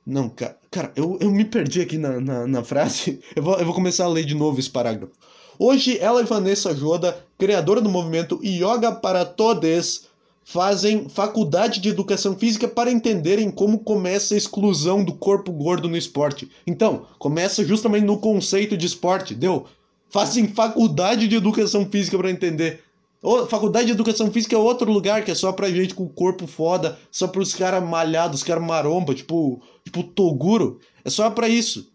[0.04, 3.20] Não, cara, cara eu, eu me perdi aqui na, na, na frase.
[3.36, 5.12] Eu vou, eu vou começar a ler de novo esse parágrafo.
[5.56, 10.08] Hoje, ela e Vanessa Joda, criadora do movimento Yoga para Todes,
[10.44, 15.96] fazem faculdade de educação física para entenderem como começa a exclusão do corpo gordo no
[15.96, 16.50] esporte.
[16.66, 19.66] Então, começa justamente no conceito de esporte, deu?
[20.10, 22.85] Fazem faculdade de educação física para entender.
[23.48, 26.46] Faculdade de Educação Física é outro lugar que é só pra gente com o corpo
[26.46, 30.78] foda, só pros caras malhados, os caras maromba, tipo, tipo Toguro.
[31.04, 31.90] É só pra isso.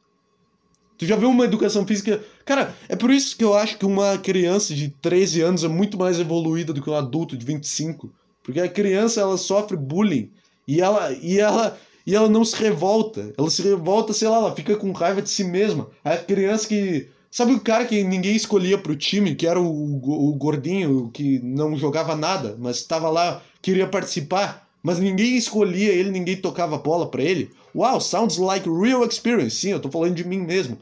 [0.97, 2.23] Tu já viu uma educação física.
[2.45, 5.97] Cara, é por isso que eu acho que uma criança de 13 anos é muito
[5.97, 8.11] mais evoluída do que um adulto de 25.
[8.43, 10.29] Porque a criança ela sofre bullying
[10.67, 13.33] e ela e ela e ela não se revolta.
[13.37, 15.89] Ela se revolta, sei lá, ela fica com raiva de si mesma.
[16.03, 20.35] A criança que Sabe o cara que ninguém escolhia pro time, que era o, o
[20.35, 26.35] gordinho, que não jogava nada, mas estava lá, queria participar, mas ninguém escolhia ele, ninguém
[26.35, 27.49] tocava bola para ele?
[27.73, 29.55] Wow, sounds like real experience.
[29.55, 30.77] Sim, eu tô falando de mim mesmo.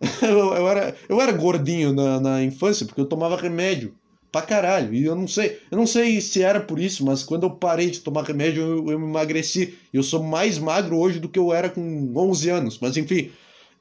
[0.22, 3.92] eu, eu, era, eu era gordinho na, na infância, porque eu tomava remédio.
[4.30, 4.94] Pra caralho.
[4.94, 7.90] E eu não sei, eu não sei se era por isso, mas quando eu parei
[7.90, 9.74] de tomar remédio, eu, eu emagreci.
[9.92, 12.78] Eu sou mais magro hoje do que eu era com 11 anos.
[12.78, 13.30] Mas enfim,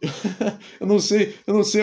[0.79, 1.81] eu não sei, eu não sei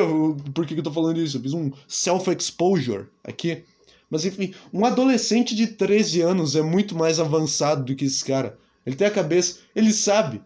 [0.55, 1.37] por que eu tô falando isso.
[1.37, 3.63] Eu fiz um self-exposure aqui.
[4.11, 8.57] Mas enfim, um adolescente de 13 anos é muito mais avançado do que esse cara.
[8.87, 10.41] Ele tem a cabeça, ele sabe.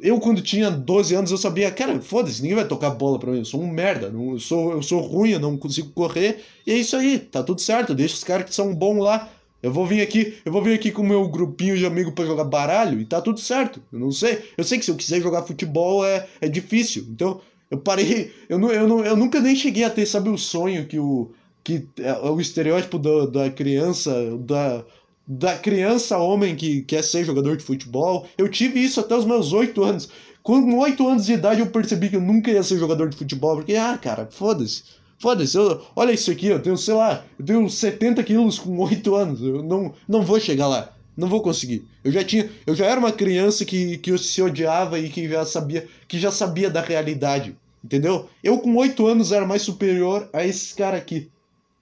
[0.00, 3.38] Eu, quando tinha 12 anos, eu sabia, cara, foda-se, ninguém vai tocar bola pra mim,
[3.38, 6.76] eu sou um merda, eu sou, eu sou ruim, eu não consigo correr, e é
[6.76, 9.30] isso aí, tá tudo certo, deixa os caras que são bons lá.
[9.62, 12.26] Eu vou vir aqui, eu vou vir aqui com o meu grupinho de amigos para
[12.26, 13.80] jogar baralho e tá tudo certo.
[13.92, 14.42] Eu não sei.
[14.56, 17.06] Eu sei que se eu quiser jogar futebol é, é difícil.
[17.10, 17.40] Então,
[17.70, 20.86] eu parei, eu, não, eu, não, eu nunca nem cheguei a ter, sabe, o sonho
[20.86, 21.30] que o
[21.64, 24.84] que é o estereótipo do, da criança, da
[25.26, 28.26] da criança homem que quer ser jogador de futebol.
[28.36, 30.08] Eu tive isso até os meus oito anos.
[30.42, 33.56] Com oito anos de idade eu percebi que eu nunca ia ser jogador de futebol,
[33.56, 34.82] porque, ah, cara, foda-se.
[35.22, 35.56] Foda-se,
[35.94, 39.62] olha isso aqui, eu tenho, sei lá, eu tenho 70 quilos com oito anos, eu
[39.62, 41.86] não, não vou chegar lá, não vou conseguir.
[42.02, 45.46] Eu já tinha, eu já era uma criança que, que se odiava e que já
[45.46, 48.28] sabia, que já sabia da realidade, entendeu?
[48.42, 51.30] Eu com oito anos era mais superior a esses caras aqui,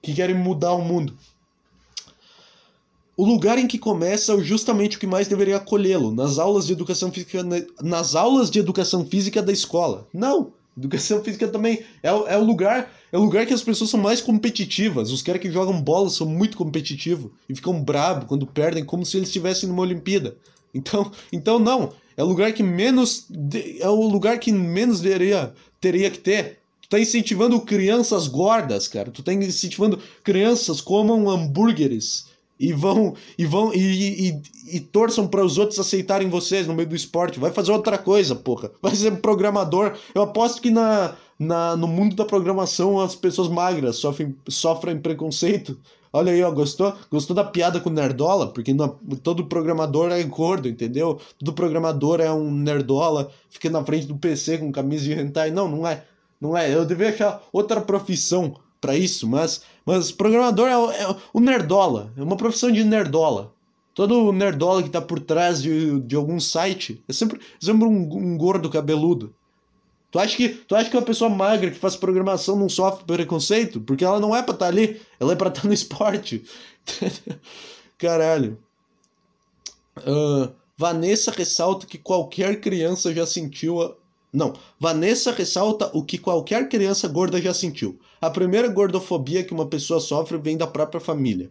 [0.03, 1.17] que querem mudar o mundo
[3.21, 6.73] o lugar em que começa é justamente o que mais deveria acolhê-lo, nas aulas de
[6.73, 7.43] educação física,
[7.83, 10.09] nas aulas de educação física da escola.
[10.11, 14.01] Não, educação física também é, é o lugar, é o lugar que as pessoas são
[14.01, 15.11] mais competitivas.
[15.11, 19.17] Os caras que jogam bola são muito competitivos e ficam bravos quando perdem, como se
[19.17, 20.37] eles estivessem numa Olimpíada.
[20.75, 23.27] Então, então não, é o lugar que menos
[23.81, 26.61] é o lugar que menos deveria teria que ter.
[26.83, 29.11] Tu tá incentivando crianças gordas, cara.
[29.11, 32.30] Tu tá incentivando crianças comam hambúrgueres
[32.61, 34.43] e vão e vão e, e,
[34.77, 37.41] e torçam para os outros aceitarem vocês no meio do esporte.
[37.41, 38.71] Vai fazer outra coisa, porra.
[38.83, 39.97] Vai ser programador.
[40.15, 45.79] Eu aposto que na, na no mundo da programação as pessoas magras sofrem, sofrem preconceito.
[46.13, 46.93] Olha aí, ó, gostou?
[47.11, 48.49] Gostou da piada com nerdola?
[48.49, 48.89] Porque no,
[49.23, 51.19] todo programador é gordo, entendeu?
[51.39, 55.51] Todo programador é um nerdola, fica na frente do PC com camisa de hentai.
[55.51, 56.05] Não, não é.
[56.39, 56.75] Não é.
[56.75, 62.23] Eu deveria achar outra profissão para isso, mas, mas programador é, é o nerdola, é
[62.23, 63.53] uma profissão de nerdola.
[63.95, 68.39] Todo nerdola que tá por trás de, de algum site é sempre, sempre um, um
[68.39, 69.35] gordo cabeludo.
[70.11, 73.81] Tu acha, que, tu acha que uma pessoa magra que faz programação não sofre preconceito?
[73.81, 76.45] Porque ela não é pra estar tá ali, ela é pra estar tá no esporte.
[77.99, 78.59] Caralho.
[79.99, 83.95] Uh, Vanessa ressalta que qualquer criança já sentiu
[84.33, 87.99] não, Vanessa ressalta o que qualquer criança gorda já sentiu.
[88.21, 91.51] A primeira gordofobia que uma pessoa sofre vem da própria família.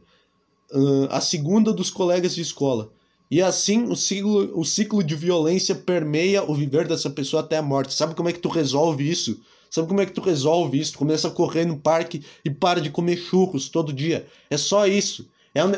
[1.09, 2.91] A segunda dos colegas de escola.
[3.29, 7.61] E assim o ciclo, o ciclo de violência permeia o viver dessa pessoa até a
[7.61, 7.93] morte.
[7.93, 9.39] Sabe como é que tu resolve isso?
[9.69, 10.93] Sabe como é que tu resolve isso?
[10.93, 14.25] Tu começa a correr no parque e para de comer churros todo dia.
[14.49, 15.27] É só isso.
[15.53, 15.71] É um...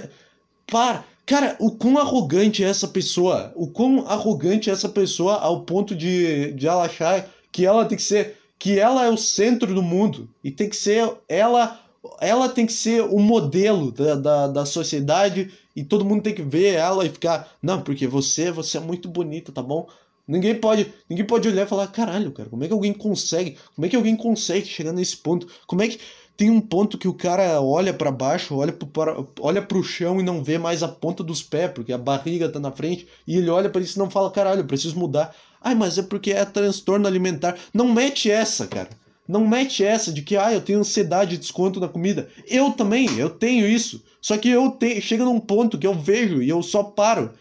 [0.68, 1.04] Para!
[1.32, 3.54] Cara, o quão arrogante é essa pessoa?
[3.56, 7.98] O quão arrogante é essa pessoa ao ponto de, de ela achar que ela tem
[7.98, 8.36] que ser.
[8.60, 10.30] que ela é o centro do mundo.
[10.44, 11.10] E tem que ser.
[11.30, 11.80] Ela.
[12.20, 16.42] Ela tem que ser o modelo da, da, da sociedade e todo mundo tem que
[16.42, 17.50] ver ela e ficar.
[17.62, 19.88] Não, porque você, você é muito bonita, tá bom?
[20.32, 23.58] Ninguém pode, ninguém pode olhar e falar, caralho, cara, como é que alguém consegue?
[23.76, 25.46] Como é que alguém consegue chegar nesse ponto?
[25.68, 26.00] Como é que
[26.38, 30.24] tem um ponto que o cara olha para baixo, olha para olha pro chão e
[30.24, 33.50] não vê mais a ponta dos pés, porque a barriga tá na frente, e ele
[33.50, 35.36] olha para isso e não fala, caralho, eu preciso mudar.
[35.62, 37.58] Ai, mas é porque é transtorno alimentar.
[37.74, 38.90] Não mete essa, cara.
[39.28, 42.30] Não mete essa de que, ah, eu tenho ansiedade de desconto na comida.
[42.48, 44.02] Eu também, eu tenho isso.
[44.22, 47.32] Só que eu tenho, chega num ponto que eu vejo e eu só paro.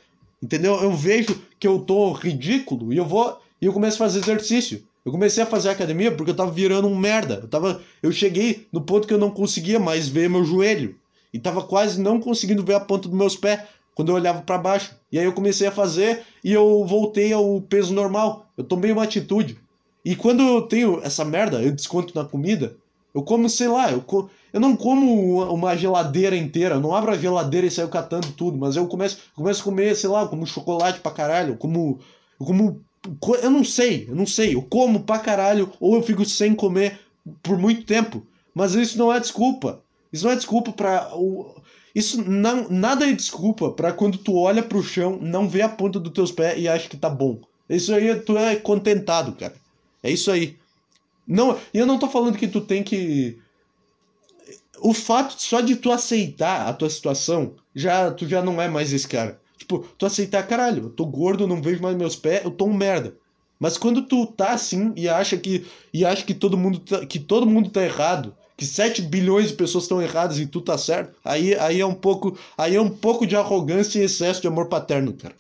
[0.43, 0.75] Entendeu?
[0.83, 4.83] Eu vejo que eu tô ridículo e eu vou e eu começo a fazer exercício.
[5.05, 7.41] Eu comecei a fazer academia porque eu tava virando um merda.
[7.43, 10.97] Eu, tava, eu cheguei no ponto que eu não conseguia mais ver meu joelho.
[11.33, 13.61] E tava quase não conseguindo ver a ponta dos meus pés
[13.95, 14.95] quando eu olhava para baixo.
[15.13, 18.47] E aí eu comecei a fazer e eu voltei ao peso normal.
[18.57, 19.59] Eu tomei uma atitude.
[20.05, 22.75] E quando eu tenho essa merda, eu desconto na comida,
[23.15, 24.03] eu como, sei lá, eu,
[24.53, 28.59] eu não como uma geladeira inteira, eu não abro a geladeira e saio catando tudo,
[28.59, 32.01] mas eu começo, começo a comer, sei lá, eu como chocolate pra caralho, eu como,
[32.39, 32.85] eu como
[33.43, 34.55] eu não sei, eu não sei.
[34.55, 37.01] Eu como pra caralho ou eu fico sem comer
[37.43, 38.27] por muito tempo.
[38.55, 39.81] Mas isso não é desculpa.
[40.13, 41.11] Isso não é desculpa pra.
[41.95, 45.99] Isso não, nada é desculpa para quando tu olha pro chão, não vê a ponta
[45.99, 47.41] dos teus pés e acha que tá bom.
[47.69, 49.55] Isso aí tu é contentado, cara.
[50.03, 50.57] É isso aí.
[51.27, 53.39] Não, e eu não tô falando que tu tem que
[54.81, 58.93] o fato só de tu aceitar a tua situação, já tu já não é mais
[58.93, 59.41] esse cara.
[59.57, 62.73] Tipo, tu aceitar, caralho, eu tô gordo, não vejo mais meus pés, eu tô um
[62.73, 63.15] merda.
[63.59, 67.19] Mas quando tu tá assim e acha que e acha que todo mundo tá, que
[67.19, 71.15] todo mundo tá errado, que 7 bilhões de pessoas estão erradas e tu tá certo,
[71.25, 74.69] aí, aí é um pouco, aí é um pouco de arrogância e excesso de amor
[74.69, 75.35] paterno, cara.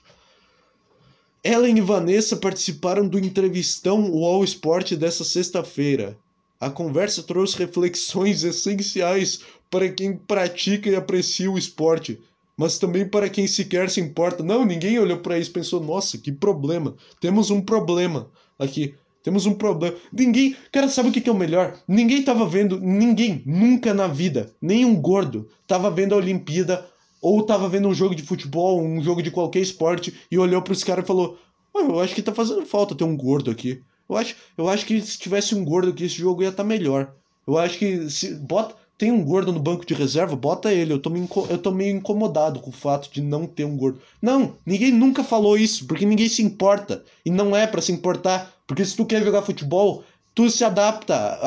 [1.42, 6.16] Ellen e Vanessa participaram do entrevistão UOL Sport dessa sexta-feira.
[6.60, 9.40] A conversa trouxe reflexões essenciais
[9.70, 12.20] para quem pratica e aprecia o esporte,
[12.54, 14.42] mas também para quem sequer se importa.
[14.42, 16.94] Não, ninguém olhou para isso e pensou: nossa, que problema.
[17.18, 18.94] Temos um problema aqui.
[19.22, 19.96] Temos um problema.
[20.12, 20.54] Ninguém.
[20.70, 21.78] Cara, sabe o que, é o melhor?
[21.88, 22.78] Ninguém tava vendo.
[22.78, 26.86] Ninguém, nunca na vida, nenhum gordo, tava vendo a Olimpíada
[27.22, 30.74] ou tava vendo um jogo de futebol, um jogo de qualquer esporte e olhou para
[30.74, 31.38] os caras e falou:
[31.72, 33.82] oh, Eu acho que tá fazendo falta ter um gordo aqui.
[34.10, 36.68] Eu acho, eu acho que se tivesse um gordo aqui, esse jogo ia estar tá
[36.68, 37.12] melhor.
[37.46, 40.92] Eu acho que se bota, tem um gordo no banco de reserva, bota ele.
[40.92, 44.00] Eu tô, me, eu tô meio incomodado com o fato de não ter um gordo.
[44.20, 47.04] Não, ninguém nunca falou isso, porque ninguém se importa.
[47.24, 48.52] E não é para se importar.
[48.66, 50.02] Porque se tu quer jogar futebol,
[50.34, 51.38] tu se adapta.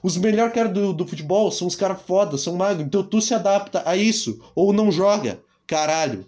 [0.00, 2.86] Os melhores caras do, do futebol são os caras foda, são magros.
[2.86, 4.40] Então tu se adapta a isso.
[4.54, 5.40] Ou não joga.
[5.66, 6.24] Caralho.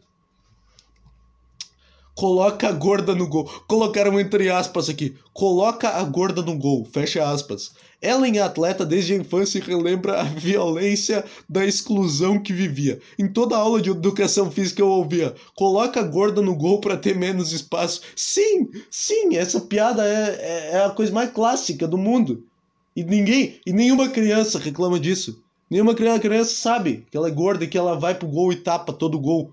[2.19, 3.49] Coloca a gorda no gol.
[3.69, 5.14] Colocaram entre aspas aqui.
[5.33, 6.85] Coloca a gorda no gol.
[6.85, 7.71] Fecha aspas.
[8.03, 12.99] Ellen atleta desde a infância relembra a violência da exclusão que vivia.
[13.16, 17.14] Em toda aula de educação física eu ouvia: coloca a gorda no gol para ter
[17.14, 18.01] menos espaço.
[18.16, 22.43] Sim, sim, essa piada é, é, é a coisa mais clássica do mundo.
[22.97, 25.41] E ninguém, e nenhuma criança reclama disso.
[25.71, 28.93] Nenhuma criança sabe que ela é gorda e que ela vai pro gol e tapa
[28.93, 29.53] todo gol.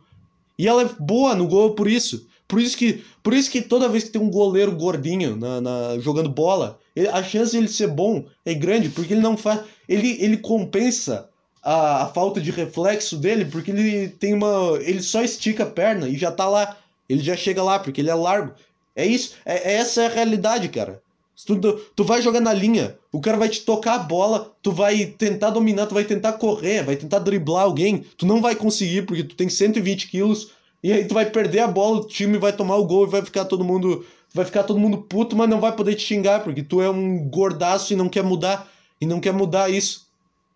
[0.58, 2.26] E ela é boa no gol por isso.
[2.48, 6.00] Por isso que, por isso que toda vez que tem um goleiro gordinho na, na
[6.00, 9.62] jogando bola, ele, a chance de ele ser bom é grande, porque ele não faz.
[9.90, 11.30] Ele, ele compensa
[11.64, 14.78] a, a, falta de reflexo dele, porque ele tem uma.
[14.82, 16.78] Ele só estica a perna e já tá lá.
[17.10, 18.54] Ele já chega lá, porque ele é largo.
[18.96, 19.36] É isso.
[19.44, 21.02] É, é essa é a realidade, cara.
[21.46, 21.60] Tu,
[21.96, 25.50] tu vai jogar na linha, o cara vai te tocar a bola, tu vai tentar
[25.50, 29.36] dominar, tu vai tentar correr, vai tentar driblar alguém, tu não vai conseguir porque tu
[29.36, 30.52] tem 120 quilos,
[30.84, 33.22] e aí tu vai perder a bola, o time vai tomar o gol e vai
[33.24, 34.06] ficar todo mundo.
[34.34, 37.30] Vai ficar todo mundo puto, mas não vai poder te xingar, porque tu é um
[37.30, 38.70] gordaço e não quer mudar.
[39.00, 40.06] E não quer mudar isso.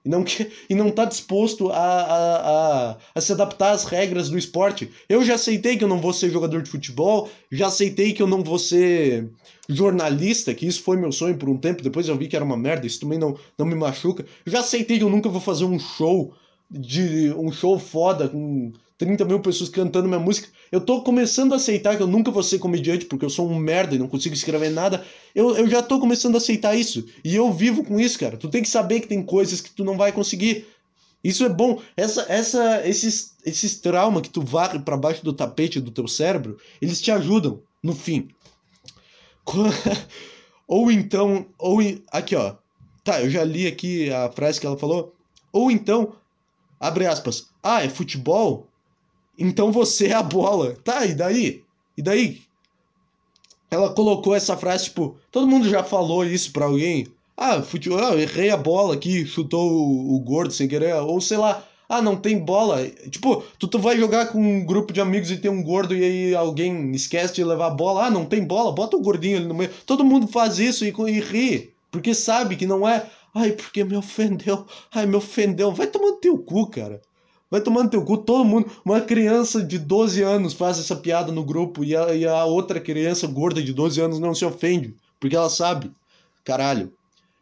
[0.03, 4.29] E não, quer, e não tá disposto a, a, a, a se adaptar às regras
[4.29, 4.89] do esporte.
[5.09, 8.27] Eu já aceitei que eu não vou ser jogador de futebol, já aceitei que eu
[8.27, 9.29] não vou ser
[9.67, 12.57] jornalista, que isso foi meu sonho por um tempo, depois eu vi que era uma
[12.57, 14.25] merda, isso também não, não me machuca.
[14.45, 16.33] Já aceitei que eu nunca vou fazer um show
[16.71, 20.49] de um show foda com 30 mil pessoas cantando minha música.
[20.69, 23.57] Eu tô começando a aceitar que eu nunca vou ser comediante porque eu sou um
[23.57, 25.03] merda e não consigo escrever nada.
[25.33, 27.05] Eu, eu já tô começando a aceitar isso.
[27.23, 28.35] E eu vivo com isso, cara.
[28.35, 30.67] Tu tem que saber que tem coisas que tu não vai conseguir.
[31.23, 31.81] Isso é bom.
[31.95, 36.57] Essa, essa, esses, esses traumas que tu varre para baixo do tapete do teu cérebro,
[36.81, 38.27] eles te ajudam no fim.
[40.67, 41.79] ou então, ou
[42.11, 42.55] aqui ó.
[43.01, 45.15] Tá, eu já li aqui a frase que ela falou.
[45.53, 46.15] Ou então,
[46.77, 47.47] abre aspas.
[47.63, 48.68] Ah, é futebol?
[49.39, 50.75] Então você é a bola.
[50.83, 51.63] Tá, e daí?
[51.97, 52.41] E daí?
[53.71, 57.07] Ela colocou essa frase, tipo, todo mundo já falou isso pra alguém.
[57.37, 60.93] Ah, futebol, ah, errei a bola aqui, chutou o, o, gordo sem querer.
[60.95, 62.85] Ou sei lá, ah, não tem bola.
[63.09, 66.03] Tipo, tu, tu vai jogar com um grupo de amigos e tem um gordo e
[66.03, 68.07] aí alguém esquece de levar a bola.
[68.07, 69.71] Ah, não tem bola, bota o gordinho ali no meio.
[69.85, 71.73] Todo mundo faz isso e, e ri.
[71.91, 73.09] Porque sabe que não é.
[73.33, 74.65] Ai, porque me ofendeu.
[74.91, 75.71] Ai, me ofendeu.
[75.71, 76.99] Vai tomar no teu cu, cara.
[77.49, 78.69] Vai tomando teu cu, todo mundo.
[78.85, 82.79] Uma criança de 12 anos faz essa piada no grupo e a, e a outra
[82.79, 85.91] criança gorda de 12 anos não se ofende, porque ela sabe.
[86.43, 86.93] Caralho.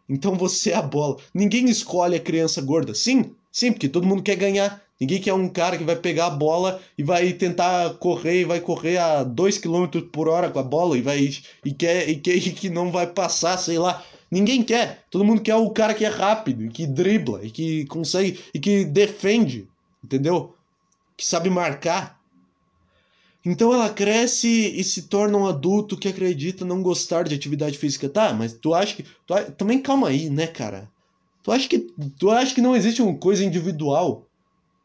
[0.07, 1.17] Então você é a bola.
[1.33, 2.93] Ninguém escolhe a criança gorda.
[2.93, 4.81] Sim, sim, porque todo mundo quer ganhar.
[4.99, 8.61] Ninguém quer um cara que vai pegar a bola e vai tentar correr e vai
[8.61, 11.29] correr a 2 km por hora com a bola e vai
[11.65, 14.03] e quer e quer e que não vai passar, sei lá.
[14.31, 15.03] Ninguém quer.
[15.11, 18.59] Todo mundo quer o cara que é rápido, e que dribla e que consegue e
[18.59, 19.67] que defende
[20.07, 20.55] entendeu?
[21.15, 22.17] Que sabe marcar.
[23.45, 28.09] Então ela cresce e se torna um adulto que acredita não gostar de atividade física.
[28.09, 29.03] Tá, mas tu acha que.
[29.03, 30.89] Tu, também calma aí, né, cara?
[31.43, 31.79] Tu acha que,
[32.19, 34.25] tu acha que não existe uma coisa individual?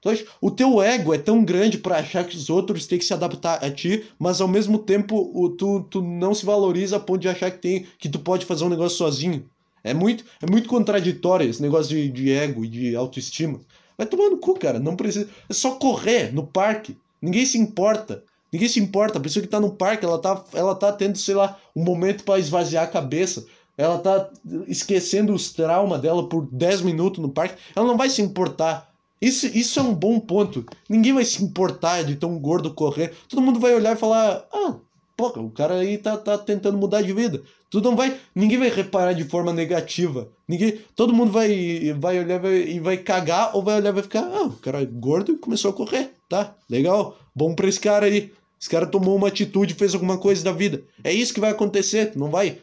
[0.00, 3.04] Tu acha, o teu ego é tão grande para achar que os outros têm que
[3.04, 7.00] se adaptar a ti, mas ao mesmo tempo o, tu, tu não se valoriza a
[7.00, 9.48] ponto de achar que, tem, que tu pode fazer um negócio sozinho.
[9.84, 13.60] É muito, é muito contraditório esse negócio de, de ego e de autoestima.
[14.02, 14.80] Vai tomar no cu, cara.
[14.80, 15.28] Não precisa.
[15.48, 16.96] É só correr no parque.
[17.20, 18.24] Ninguém se importa.
[18.52, 19.18] Ninguém se importa.
[19.18, 22.24] A pessoa que tá no parque, ela tá, ela tá tendo, sei lá, um momento
[22.24, 23.46] para esvaziar a cabeça.
[23.78, 24.28] Ela tá
[24.66, 27.62] esquecendo os traumas dela por 10 minutos no parque.
[27.76, 28.90] Ela não vai se importar.
[29.20, 30.66] Isso, isso é um bom ponto.
[30.88, 33.14] Ninguém vai se importar de tão gordo correr.
[33.28, 34.74] Todo mundo vai olhar e falar: Ah,
[35.16, 37.42] Pô, o cara aí tá, tá tentando mudar de vida.
[37.70, 38.18] Tu não vai.
[38.34, 40.28] Ninguém vai reparar de forma negativa.
[40.48, 40.78] Ninguém.
[40.94, 44.24] Todo mundo vai, vai olhar vai, e vai cagar ou vai olhar e vai ficar.
[44.24, 46.12] Ah, o cara é gordo e começou a correr.
[46.28, 47.16] Tá, legal.
[47.34, 48.32] Bom pra esse cara aí.
[48.60, 50.84] Esse cara tomou uma atitude, fez alguma coisa da vida.
[51.02, 52.12] É isso que vai acontecer.
[52.14, 52.58] Não vai.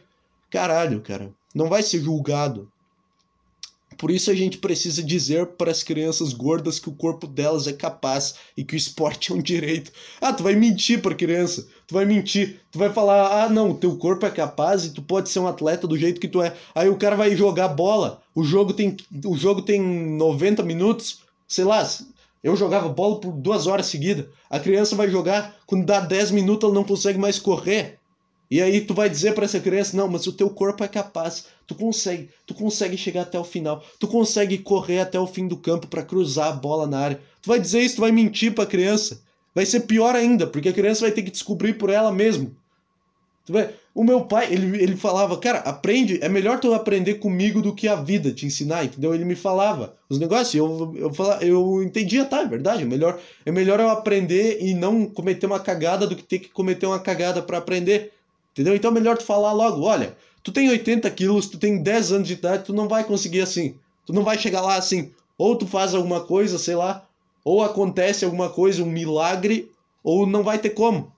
[0.50, 1.30] Caralho, cara.
[1.54, 2.70] Não vai ser julgado.
[4.00, 7.72] Por isso a gente precisa dizer para as crianças gordas que o corpo delas é
[7.74, 9.92] capaz e que o esporte é um direito.
[10.22, 11.68] Ah, tu vai mentir para criança.
[11.86, 12.62] Tu vai mentir.
[12.70, 15.86] Tu vai falar: "Ah, não, teu corpo é capaz e tu pode ser um atleta
[15.86, 16.56] do jeito que tu é".
[16.74, 18.22] Aí o cara vai jogar bola.
[18.34, 21.86] O jogo tem o jogo tem 90 minutos, sei lá,
[22.42, 24.28] eu jogava bola por duas horas seguidas.
[24.48, 27.99] A criança vai jogar, quando dá 10 minutos ela não consegue mais correr.
[28.50, 31.46] E aí tu vai dizer para essa criança, não, mas o teu corpo é capaz,
[31.66, 35.56] tu consegue, tu consegue chegar até o final, tu consegue correr até o fim do
[35.56, 37.20] campo para cruzar a bola na área.
[37.40, 39.22] Tu vai dizer isso, tu vai mentir para a criança.
[39.54, 42.50] Vai ser pior ainda, porque a criança vai ter que descobrir por ela mesma.
[43.92, 47.88] O meu pai, ele, ele falava, cara, aprende, é melhor tu aprender comigo do que
[47.88, 49.12] a vida te ensinar, entendeu?
[49.12, 53.18] Ele me falava os negócios, eu, eu, falava, eu entendia, tá, é verdade, é melhor,
[53.44, 57.00] é melhor eu aprender e não cometer uma cagada do que ter que cometer uma
[57.00, 58.12] cagada para aprender,
[58.52, 58.74] entendeu?
[58.74, 62.28] Então é melhor tu falar logo, olha, tu tem 80 quilos, tu tem 10 anos
[62.28, 63.76] de idade, tu não vai conseguir assim,
[64.06, 67.06] tu não vai chegar lá assim, ou tu faz alguma coisa, sei lá,
[67.44, 69.70] ou acontece alguma coisa, um milagre,
[70.02, 71.12] ou não vai ter como.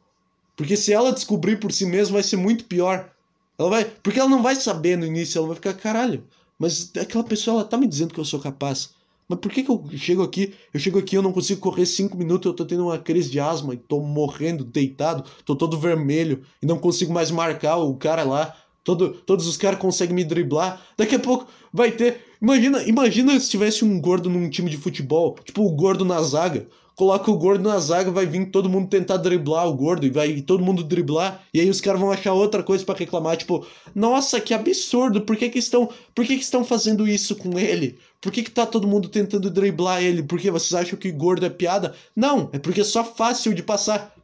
[0.57, 3.11] Porque se ela descobrir por si mesma, vai ser muito pior.
[3.59, 6.25] Ela vai, porque ela não vai saber no início, ela vai ficar, caralho,
[6.59, 8.91] mas aquela pessoa ela tá me dizendo que eu sou capaz.
[9.33, 12.19] Mas por que, que eu chego aqui, eu chego aqui, eu não consigo correr cinco
[12.19, 16.67] minutos, eu tô tendo uma crise de asma tô morrendo, deitado, tô todo vermelho e
[16.67, 18.55] não consigo mais marcar o cara lá.
[18.85, 20.83] Todo, todos os caras conseguem me driblar.
[20.99, 22.21] Daqui a pouco vai ter.
[22.43, 26.69] Imagina, imagina se tivesse um gordo num time de futebol, tipo o gordo na zaga
[26.97, 30.41] coloca o gordo na zaga, vai vir todo mundo tentar driblar o gordo e vai
[30.41, 34.41] todo mundo driblar, e aí os caras vão achar outra coisa para reclamar, tipo, nossa,
[34.41, 37.99] que absurdo, por que que estão, por que que estão fazendo isso com ele?
[38.21, 40.23] Por que que tá todo mundo tentando driblar ele?
[40.23, 41.95] Porque vocês acham que gordo é piada?
[42.15, 44.15] Não, é porque é só fácil de passar.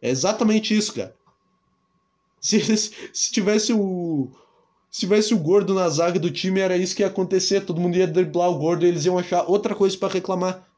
[0.00, 1.14] É exatamente isso, cara.
[2.40, 2.60] Se,
[3.12, 4.30] se tivesse o
[4.90, 7.64] se tivesse o gordo na zaga do time, era isso que ia acontecer.
[7.64, 10.69] Todo mundo ia driblar o gordo e eles iam achar outra coisa para reclamar.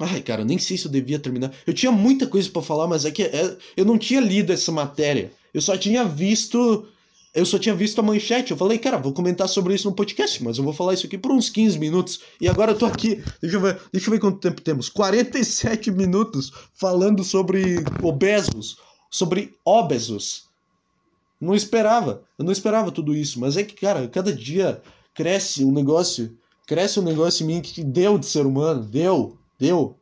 [0.00, 1.52] Ai, cara, nem sei se eu devia terminar.
[1.66, 4.70] Eu tinha muita coisa para falar, mas é que é, eu não tinha lido essa
[4.70, 5.32] matéria.
[5.52, 6.86] Eu só tinha visto.
[7.34, 8.52] Eu só tinha visto a manchete.
[8.52, 11.18] Eu falei, cara, vou comentar sobre isso no podcast, mas eu vou falar isso aqui
[11.18, 12.20] por uns 15 minutos.
[12.40, 13.22] E agora eu tô aqui.
[13.42, 14.88] Deixa eu ver, deixa eu ver quanto tempo temos.
[14.88, 18.76] 47 minutos falando sobre obesos.
[19.10, 20.44] Sobre obesos.
[21.40, 22.22] Não esperava.
[22.38, 23.40] Eu não esperava tudo isso.
[23.40, 24.80] Mas é que, cara, cada dia
[25.12, 26.36] cresce um negócio.
[26.68, 28.84] Cresce um negócio em mim que deu de ser humano.
[28.84, 29.96] Deu Deu?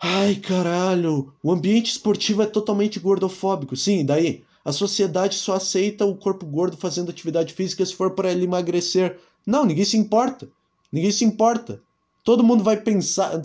[0.00, 3.76] Ai, caralho, o ambiente esportivo é totalmente gordofóbico.
[3.76, 4.44] Sim, daí?
[4.64, 9.18] A sociedade só aceita o corpo gordo fazendo atividade física se for para ele emagrecer.
[9.46, 10.48] Não, ninguém se importa.
[10.92, 11.80] Ninguém se importa.
[12.22, 13.42] Todo mundo vai pensar.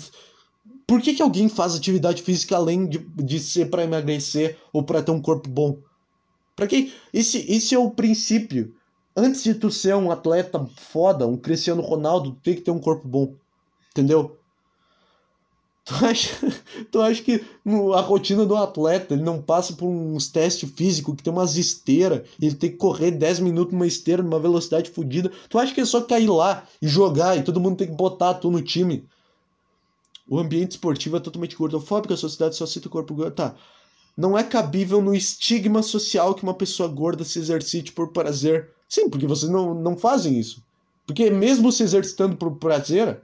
[0.85, 5.01] Por que, que alguém faz atividade física além de, de ser para emagrecer ou para
[5.01, 5.77] ter um corpo bom?
[6.55, 8.75] Para que esse, esse é o princípio.
[9.15, 12.79] Antes de tu ser um atleta foda, um Cristiano Ronaldo, tu tem que ter um
[12.79, 13.33] corpo bom.
[13.91, 14.37] Entendeu?
[15.87, 16.35] Tu acha,
[16.91, 17.45] tu acha que
[17.95, 22.27] a rotina do atleta ele não passa por uns testes físicos que tem umas esteiras,
[22.41, 25.31] ele tem que correr 10 minutos numa esteira numa velocidade fodida?
[25.49, 28.33] Tu acha que é só cair lá e jogar e todo mundo tem que botar
[28.33, 29.07] tu no time?
[30.29, 33.33] O ambiente esportivo é totalmente gordofóbico, a sociedade só cita o corpo gordo.
[33.33, 33.55] Tá.
[34.17, 38.71] Não é cabível no estigma social que uma pessoa gorda se exercite por prazer.
[38.89, 40.61] Sim, porque vocês não, não fazem isso.
[41.05, 43.21] Porque mesmo se exercitando por prazer,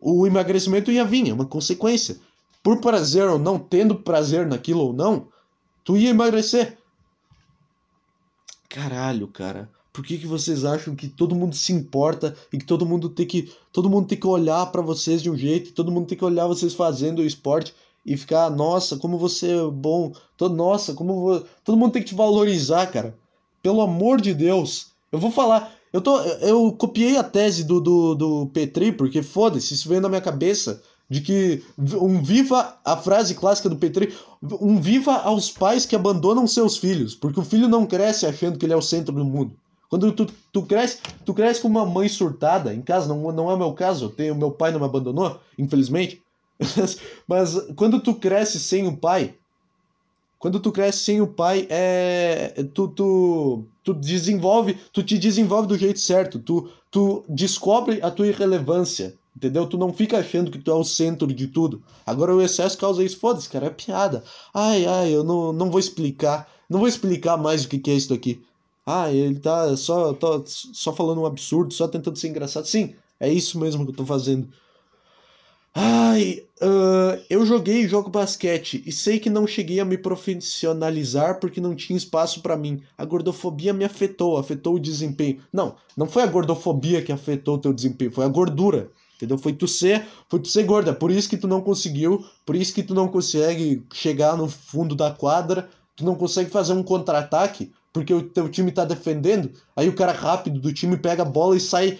[0.00, 2.18] o emagrecimento ia vir, é uma consequência.
[2.62, 5.28] Por prazer ou não, tendo prazer naquilo ou não,
[5.84, 6.78] tu ia emagrecer.
[8.68, 9.70] Caralho, cara.
[9.92, 13.26] Por que, que vocês acham que todo mundo se importa e que todo mundo tem
[13.26, 16.24] que todo mundo tem que olhar para vocês de um jeito, todo mundo tem que
[16.24, 17.74] olhar vocês fazendo o esporte
[18.04, 20.12] e ficar, nossa, como você é bom,
[20.52, 21.46] nossa, como vou...
[21.64, 23.16] todo mundo tem que te valorizar, cara.
[23.62, 24.92] Pelo amor de Deus.
[25.10, 29.72] Eu vou falar, eu, tô, eu copiei a tese do, do, do Petri, porque foda-se,
[29.72, 30.82] isso veio na minha cabeça.
[31.08, 34.12] De que um viva a frase clássica do Petri,
[34.60, 38.66] um viva aos pais que abandonam seus filhos, porque o filho não cresce achando que
[38.66, 39.52] ele é o centro do mundo.
[39.88, 43.54] Quando tu, tu cresce, tu cresce com uma mãe surtada em casa, não, não é
[43.54, 46.20] o meu caso, eu tenho, meu pai não me abandonou, infelizmente.
[47.26, 49.34] Mas quando tu cresce sem o pai,
[50.38, 55.78] quando tu cresce sem o pai, é tu, tu, tu desenvolve, tu te desenvolve do
[55.78, 59.66] jeito certo, tu, tu descobre a tua irrelevância, Entendeu?
[59.66, 61.82] Tu não fica achando que tu é o centro de tudo.
[62.06, 63.18] Agora o excesso causa isso.
[63.18, 64.24] Foda-se, cara, é piada.
[64.54, 66.48] Ai, ai, eu não, não vou explicar.
[66.70, 68.42] Não vou explicar mais o que, que é isso aqui.
[68.86, 72.64] Ah, ele tá só, tô, só falando um absurdo, só tentando ser engraçado.
[72.66, 74.48] Sim, é isso mesmo que eu tô fazendo.
[75.78, 81.60] Ai, uh, eu joguei jogo basquete e sei que não cheguei a me profissionalizar porque
[81.60, 82.82] não tinha espaço para mim.
[82.96, 85.38] A gordofobia me afetou, afetou o desempenho.
[85.52, 88.90] Não, não foi a gordofobia que afetou o teu desempenho, foi a gordura.
[89.16, 89.36] Entendeu?
[89.36, 92.72] Foi tu ser, foi tu ser gorda, por isso que tu não conseguiu, por isso
[92.72, 97.70] que tu não consegue chegar no fundo da quadra, tu não consegue fazer um contra-ataque,
[97.92, 101.56] porque o teu time tá defendendo, aí o cara rápido do time pega a bola
[101.56, 101.98] e sai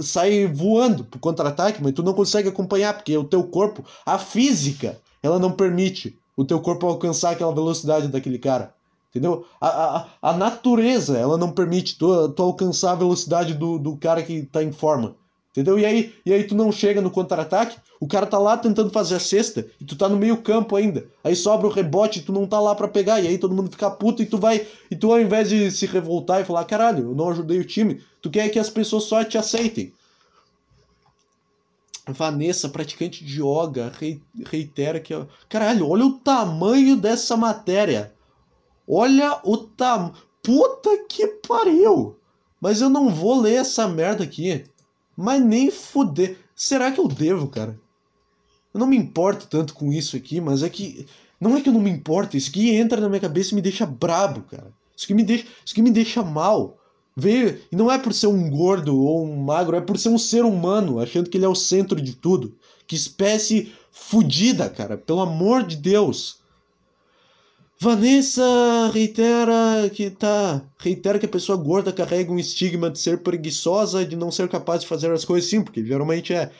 [0.00, 4.98] sai voando pro contra-ataque, mas tu não consegue acompanhar, porque o teu corpo, a física,
[5.22, 8.74] ela não permite o teu corpo alcançar aquela velocidade daquele cara.
[9.10, 9.46] Entendeu?
[9.60, 14.22] A, a, a natureza, ela não permite tu, tu alcançar a velocidade do, do cara
[14.22, 15.14] que tá em forma.
[15.52, 15.78] Entendeu?
[15.78, 19.14] E aí, e aí tu não chega no contra-ataque, o cara tá lá tentando fazer
[19.14, 21.06] a cesta e tu tá no meio campo ainda.
[21.22, 23.20] Aí sobra o rebote e tu não tá lá para pegar.
[23.20, 24.66] E aí todo mundo fica puto e tu vai.
[24.90, 28.00] E tu ao invés de se revoltar e falar, caralho, eu não ajudei o time,
[28.24, 29.92] tu quer que as pessoas só te aceitem.
[32.08, 33.92] Vanessa, praticante de yoga,
[34.50, 35.12] reitera que.
[35.46, 38.14] Caralho, olha o tamanho dessa matéria.
[38.88, 40.14] Olha o tamanho.
[40.42, 42.16] Puta que pariu!
[42.58, 44.64] Mas eu não vou ler essa merda aqui.
[45.14, 46.38] Mas nem fuder.
[46.56, 47.78] Será que eu devo, cara?
[48.72, 51.06] Eu não me importo tanto com isso aqui, mas é que.
[51.38, 53.60] Não é que eu não me importo, isso aqui entra na minha cabeça e me
[53.60, 54.72] deixa brabo, cara.
[54.96, 56.78] Isso aqui me deixa, isso aqui me deixa mal.
[57.16, 60.18] Veio, e não é por ser um gordo ou um magro, é por ser um
[60.18, 62.56] ser humano, achando que ele é o centro de tudo.
[62.86, 66.42] Que espécie fudida, cara, pelo amor de Deus.
[67.78, 70.62] Vanessa reitera que tá.
[70.78, 74.80] Reitera que a pessoa gorda carrega um estigma de ser preguiçosa de não ser capaz
[74.80, 76.50] de fazer as coisas sim, porque geralmente é.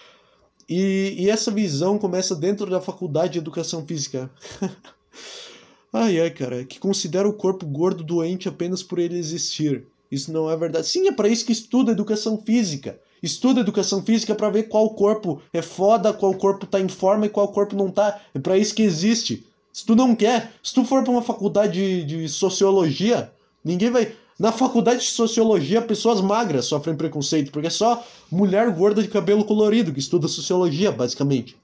[0.69, 4.31] E, e essa visão começa dentro da faculdade de educação física.
[5.93, 9.87] ai ai, cara, que considera o corpo gordo doente apenas por ele existir.
[10.15, 10.87] Isso não é verdade.
[10.87, 12.99] Sim, é para isso que estuda educação física.
[13.23, 17.29] Estuda educação física para ver qual corpo é foda, qual corpo tá em forma e
[17.29, 18.21] qual corpo não tá.
[18.35, 19.45] É para isso que existe.
[19.73, 23.33] Se tu não quer, se tu for para uma faculdade de, de sociologia,
[23.65, 24.13] ninguém vai.
[24.39, 29.45] Na faculdade de sociologia, pessoas magras sofrem preconceito, porque é só mulher gorda de cabelo
[29.45, 31.57] colorido que estuda sociologia, basicamente.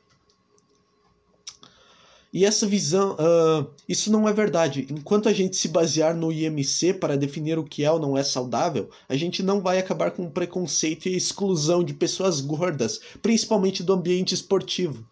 [2.33, 4.87] E essa visão, uh, isso não é verdade.
[4.89, 8.23] Enquanto a gente se basear no IMC para definir o que é ou não é
[8.23, 13.93] saudável, a gente não vai acabar com preconceito e exclusão de pessoas gordas, principalmente do
[13.93, 15.05] ambiente esportivo.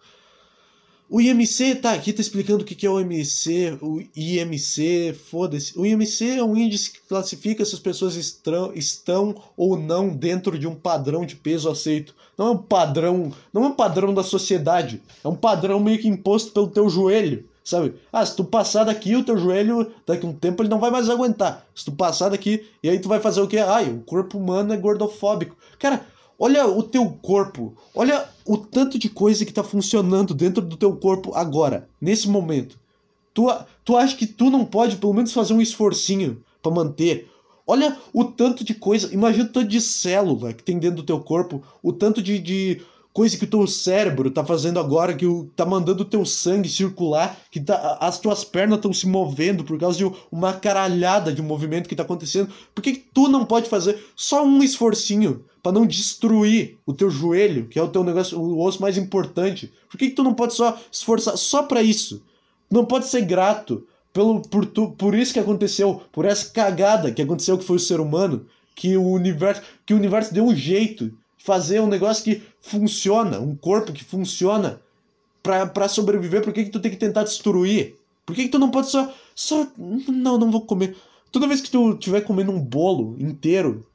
[1.11, 5.73] O IMC, tá, aqui tá explicando o que é o IMC, o IMC, foda-se.
[5.79, 10.59] O IMC é um índice que classifica se as pessoas estão, estão ou não dentro
[10.59, 12.15] de um padrão de peso aceito.
[12.37, 16.07] Não é um padrão, não é um padrão da sociedade, é um padrão meio que
[16.07, 17.95] imposto pelo teu joelho, sabe?
[18.13, 20.91] Ah, se tu passar daqui, o teu joelho, daqui a um tempo ele não vai
[20.91, 21.67] mais aguentar.
[21.75, 23.57] Se tu passar daqui, e aí tu vai fazer o quê?
[23.57, 25.57] Ai, o corpo humano é gordofóbico.
[25.79, 26.05] Cara,
[26.39, 30.95] Olha o teu corpo, olha o tanto de coisa que está funcionando dentro do teu
[30.97, 32.79] corpo agora, nesse momento.
[33.35, 33.45] Tu,
[33.85, 37.29] tu acha que tu não pode pelo menos fazer um esforcinho para manter?
[37.67, 41.21] Olha o tanto de coisa, imagina o tanto de célula que tem dentro do teu
[41.21, 42.83] corpo, o tanto de, de
[43.19, 46.69] coisa que o teu cérebro tá fazendo agora, que o, tá mandando o teu sangue
[46.69, 51.43] circular, que tá, as tuas pernas estão se movendo por causa de uma caralhada de
[51.43, 52.49] movimento que tá acontecendo.
[52.73, 57.11] Por que, que tu não pode fazer só um esforcinho para não destruir o teu
[57.11, 59.73] joelho, que é o teu negócio, o osso mais importante?
[59.91, 62.23] Por que, que tu não pode só esforçar só para isso?
[62.71, 67.23] Não pode ser grato pelo por, tu, por isso que aconteceu, por essa cagada que
[67.23, 68.47] aconteceu que foi o ser humano,
[68.77, 73.55] que o universo, que o universo deu um jeito fazer um negócio que funciona, um
[73.55, 74.81] corpo que funciona
[75.43, 77.97] para sobreviver, por que, que tu tem que tentar destruir?
[78.27, 79.11] Por que, que tu não pode só.
[79.35, 79.67] só.
[79.79, 80.97] Não, não vou comer.
[81.33, 83.87] Toda vez que tu estiver comendo um bolo inteiro,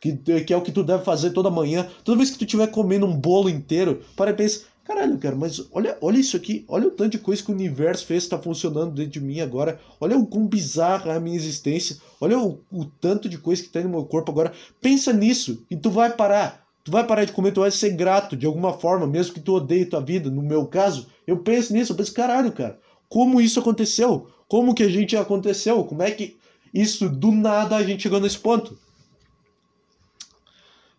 [0.00, 2.68] que, que é o que tu deve fazer toda manhã, toda vez que tu estiver
[2.68, 6.88] comendo um bolo inteiro, para e pensa, caralho, cara, mas olha, olha isso aqui, olha
[6.88, 10.16] o tanto de coisa que o universo fez tá funcionando dentro de mim agora, olha
[10.16, 13.84] o quão bizarra é a minha existência, olha o, o tanto de coisa que tem
[13.84, 16.63] no meu corpo agora, pensa nisso e tu vai parar.
[16.84, 19.54] Tu vai parar de comer, tu vai ser grato de alguma forma, mesmo que tu
[19.54, 20.30] odeie tua vida.
[20.30, 22.78] No meu caso, eu penso nisso, eu penso, caralho, cara,
[23.08, 24.28] como isso aconteceu?
[24.46, 25.82] Como que a gente aconteceu?
[25.84, 26.36] Como é que
[26.74, 28.78] isso, do nada, a gente chegou nesse ponto?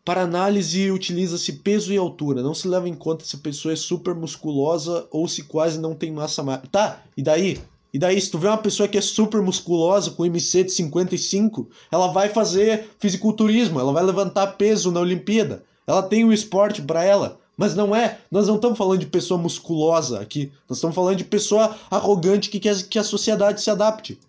[0.04, 2.42] Para análise, utiliza-se peso e altura.
[2.42, 5.94] Não se leva em conta se a pessoa é super musculosa ou se quase não
[5.94, 6.68] tem massa magra.
[6.72, 7.60] Tá, e daí?
[7.94, 11.70] E daí, se tu vê uma pessoa que é super musculosa, com MC de 55,
[11.92, 15.64] ela vai fazer fisiculturismo, ela vai levantar peso na Olimpíada.
[15.88, 17.40] Ela tem o esporte para ela.
[17.58, 20.52] Mas não é, nós não estamos falando de pessoa musculosa aqui.
[20.68, 24.20] Nós estamos falando de pessoa arrogante que quer que a sociedade se adapte.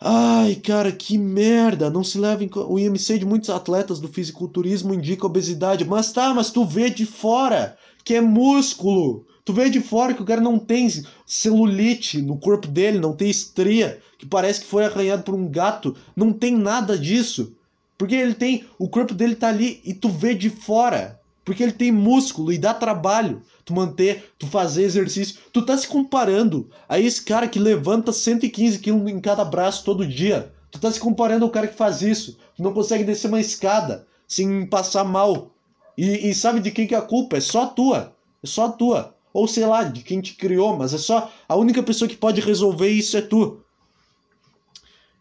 [0.00, 1.88] Ai, cara, que merda!
[1.88, 5.84] Não se leva em O IMC de muitos atletas do fisiculturismo indica obesidade.
[5.84, 9.24] Mas tá, mas tu vê de fora que é músculo.
[9.44, 10.88] Tu vê de fora que o cara não tem
[11.26, 15.94] celulite no corpo dele, não tem estria, que parece que foi arranhado por um gato.
[16.16, 17.54] Não tem nada disso.
[17.96, 18.64] Porque ele tem.
[18.78, 21.20] O corpo dele tá ali e tu vê de fora.
[21.44, 25.38] Porque ele tem músculo e dá trabalho tu manter, tu fazer exercício.
[25.52, 30.06] Tu tá se comparando a esse cara que levanta 115 quilos em cada braço todo
[30.06, 30.52] dia.
[30.70, 32.38] Tu tá se comparando ao cara que faz isso.
[32.56, 35.50] Tu não consegue descer uma escada sem passar mal.
[35.96, 37.36] E, e sabe de quem que é a culpa?
[37.36, 38.14] É só tua.
[38.42, 39.14] É só tua.
[39.32, 41.30] Ou sei lá, de quem te criou, mas é só.
[41.48, 43.63] A única pessoa que pode resolver isso é tu.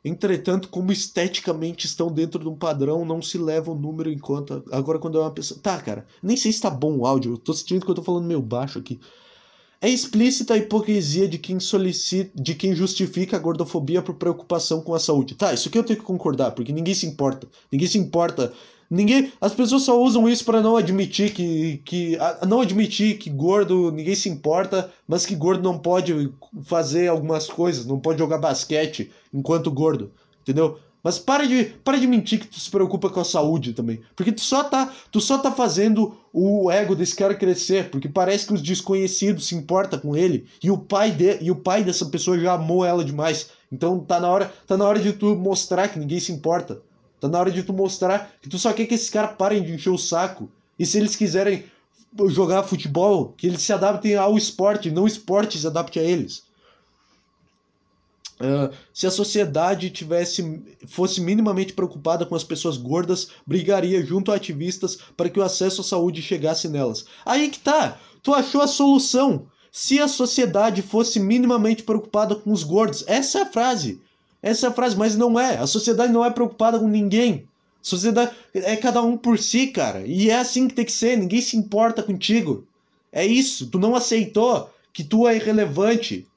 [0.04, 4.62] Entretanto, como esteticamente estão dentro de um padrão, não se leva o número em conta.
[4.72, 5.60] Agora, quando é uma pessoa.
[5.62, 8.04] Tá, cara, nem sei se tá bom o áudio, eu tô sentindo que eu tô
[8.04, 9.00] falando meio baixo aqui.
[9.80, 14.94] É explícita a hipocrisia de quem solicita, de quem justifica a gordofobia por preocupação com
[14.94, 15.36] a saúde.
[15.36, 17.48] Tá, isso aqui eu tenho que concordar, porque ninguém se importa.
[17.72, 18.54] Ninguém se importa
[18.90, 22.18] Ninguém, as pessoas só usam isso para não admitir que, que
[22.48, 26.32] não admitir que gordo ninguém se importa, mas que gordo não pode
[26.64, 30.12] fazer algumas coisas, não pode jogar basquete enquanto gordo,
[30.42, 30.78] entendeu?
[31.04, 34.32] Mas para de, para de mentir que tu se preocupa com a saúde também, porque
[34.32, 38.54] tu só tá, tu só tá fazendo o ego desse cara crescer, porque parece que
[38.54, 42.40] os desconhecidos se importam com ele e o pai de, e o pai dessa pessoa
[42.40, 43.50] já amou ela demais.
[43.70, 46.82] Então tá na hora, tá na hora de tu mostrar que ninguém se importa.
[47.24, 49.72] Tá na hora de tu mostrar que tu só quer que esses caras parem de
[49.72, 50.52] encher o saco.
[50.78, 51.64] E se eles quiserem
[52.28, 56.44] jogar futebol, que eles se adaptem ao esporte, não o esporte se adapte a eles.
[58.42, 64.36] Uh, se a sociedade tivesse fosse minimamente preocupada com as pessoas gordas, brigaria junto a
[64.36, 67.06] ativistas para que o acesso à saúde chegasse nelas.
[67.26, 67.98] Aí que tá!
[68.22, 69.48] Tu achou a solução!
[69.72, 74.02] Se a sociedade fosse minimamente preocupada com os gordos, essa é a frase.
[74.44, 75.58] Essa é a frase, mas não é.
[75.58, 77.48] A sociedade não é preocupada com ninguém.
[77.82, 80.06] A sociedade é cada um por si, cara.
[80.06, 81.18] E é assim que tem que ser.
[81.18, 82.68] Ninguém se importa contigo.
[83.10, 83.68] É isso.
[83.68, 86.28] Tu não aceitou que tu é irrelevante.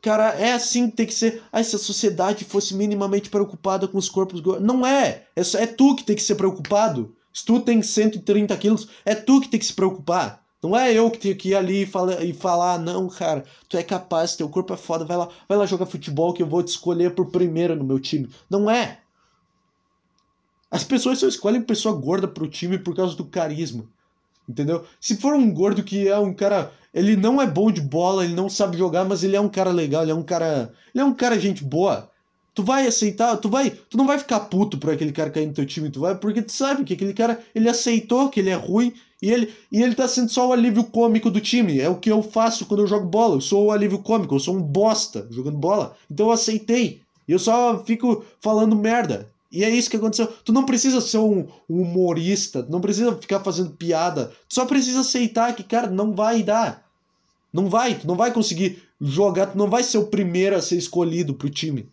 [0.00, 1.42] Cara, é assim que tem que ser.
[1.52, 4.40] Ah, se a sociedade fosse minimamente preocupada com os corpos.
[4.60, 5.24] Não é.
[5.34, 7.14] É, é tu que tem que ser preocupado.
[7.34, 10.41] Se tu tem 130 quilos, é tu que tem que se preocupar.
[10.62, 13.76] Não é eu que tenho que ir ali e falar, e falar, não, cara, tu
[13.76, 16.62] é capaz, teu corpo é foda, vai lá, vai lá jogar futebol que eu vou
[16.62, 18.30] te escolher por primeiro no meu time.
[18.48, 19.00] Não é.
[20.70, 23.84] As pessoas só escolhem pessoa gorda pro time por causa do carisma.
[24.48, 24.84] Entendeu?
[25.00, 26.72] Se for um gordo que é um cara.
[26.94, 29.70] Ele não é bom de bola, ele não sabe jogar, mas ele é um cara
[29.70, 30.72] legal, ele é um cara.
[30.94, 32.10] Ele é um cara gente boa.
[32.54, 35.54] Tu vai aceitar, tu vai, tu não vai ficar puto por aquele cara cair no
[35.54, 38.54] teu time, tu vai porque tu sabe que aquele cara, ele aceitou que ele é
[38.54, 38.92] ruim
[39.22, 41.78] e ele, e ele tá sendo só o alívio cômico do time.
[41.78, 43.36] É o que eu faço quando eu jogo bola.
[43.36, 45.96] Eu sou o alívio cômico, eu sou um bosta jogando bola.
[46.10, 47.00] Então eu aceitei.
[47.28, 49.28] Eu só fico falando merda.
[49.50, 50.26] E é isso que aconteceu.
[50.44, 54.32] Tu não precisa ser um, um humorista, tu não precisa ficar fazendo piada.
[54.48, 56.84] Tu só precisa aceitar que, cara, não vai dar.
[57.52, 60.76] Não vai, tu não vai conseguir jogar, tu não vai ser o primeiro a ser
[60.76, 61.86] escolhido pro time.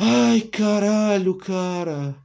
[0.00, 2.16] Ai, caralho, cara.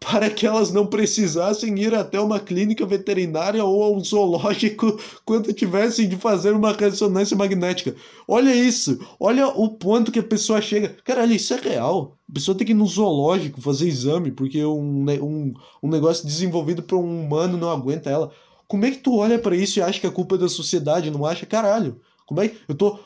[0.00, 4.96] Para que elas não precisassem ir até uma clínica veterinária ou um zoológico
[5.26, 7.96] quando tivessem de fazer uma ressonância magnética.
[8.26, 10.96] Olha isso, olha o ponto que a pessoa chega.
[11.04, 12.16] Caralho, isso é real.
[12.30, 15.52] A pessoa tem que ir no zoológico fazer exame porque um, um,
[15.82, 18.30] um negócio desenvolvido para um humano não aguenta ela.
[18.68, 21.10] Como é que tu olha para isso e acha que a culpa é da sociedade?
[21.10, 21.44] Não acha?
[21.44, 22.00] Caralho.
[22.26, 22.58] Como é que.
[22.68, 22.98] Eu tô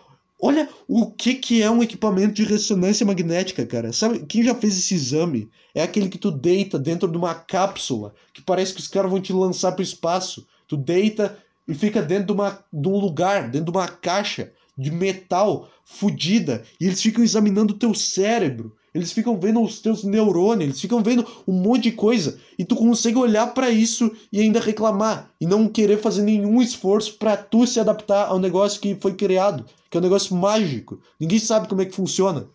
[0.45, 3.93] Olha o que, que é um equipamento de ressonância magnética, cara.
[3.93, 5.49] Sabe, quem já fez esse exame?
[5.73, 9.21] É aquele que tu deita dentro de uma cápsula, que parece que os caras vão
[9.21, 10.45] te lançar para o espaço.
[10.67, 11.39] Tu deita
[11.69, 16.65] e fica dentro de, uma, de um lugar, dentro de uma caixa de metal fodida,
[16.81, 18.75] e eles ficam examinando o teu cérebro.
[18.93, 22.75] Eles ficam vendo os teus neurônios, eles ficam vendo um monte de coisa e tu
[22.75, 27.65] consegue olhar para isso e ainda reclamar e não querer fazer nenhum esforço para tu
[27.65, 30.99] se adaptar ao negócio que foi criado que é um negócio mágico.
[31.21, 32.47] Ninguém sabe como é que funciona.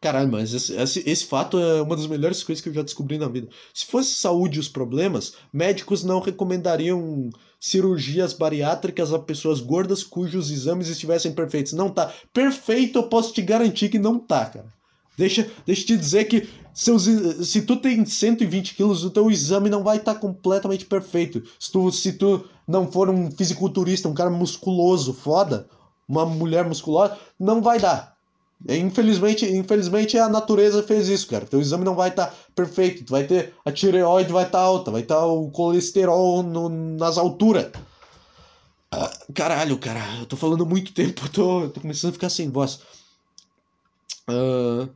[0.00, 3.16] Caralho, mas esse, esse, esse, fato é uma das melhores coisas que eu já descobri
[3.16, 3.48] na vida.
[3.72, 7.30] Se fosse saúde os problemas, médicos não recomendariam
[7.60, 11.74] cirurgias bariátricas a pessoas gordas cujos exames estivessem perfeitos.
[11.74, 12.12] Não tá.
[12.32, 14.74] Perfeito, eu posso te garantir que não tá, cara.
[15.16, 17.04] Deixa, deixa eu te dizer que seus,
[17.48, 21.42] se tu tem 120 quilos, o teu exame não vai estar tá completamente perfeito.
[21.58, 25.66] Se tu, se tu não for um fisiculturista, um cara musculoso, foda,
[26.06, 28.14] uma mulher musculosa, não vai dar.
[28.68, 31.46] Infelizmente, infelizmente a natureza fez isso, cara.
[31.46, 33.04] Teu exame não vai estar tá perfeito.
[33.04, 36.68] Tu vai ter a tireoide vai estar tá alta, vai estar tá o colesterol no,
[36.68, 37.72] nas alturas.
[38.92, 42.50] Ah, caralho, cara, eu tô falando muito tempo, eu tô, tô começando a ficar sem
[42.50, 42.80] voz.
[44.28, 44.90] Uh,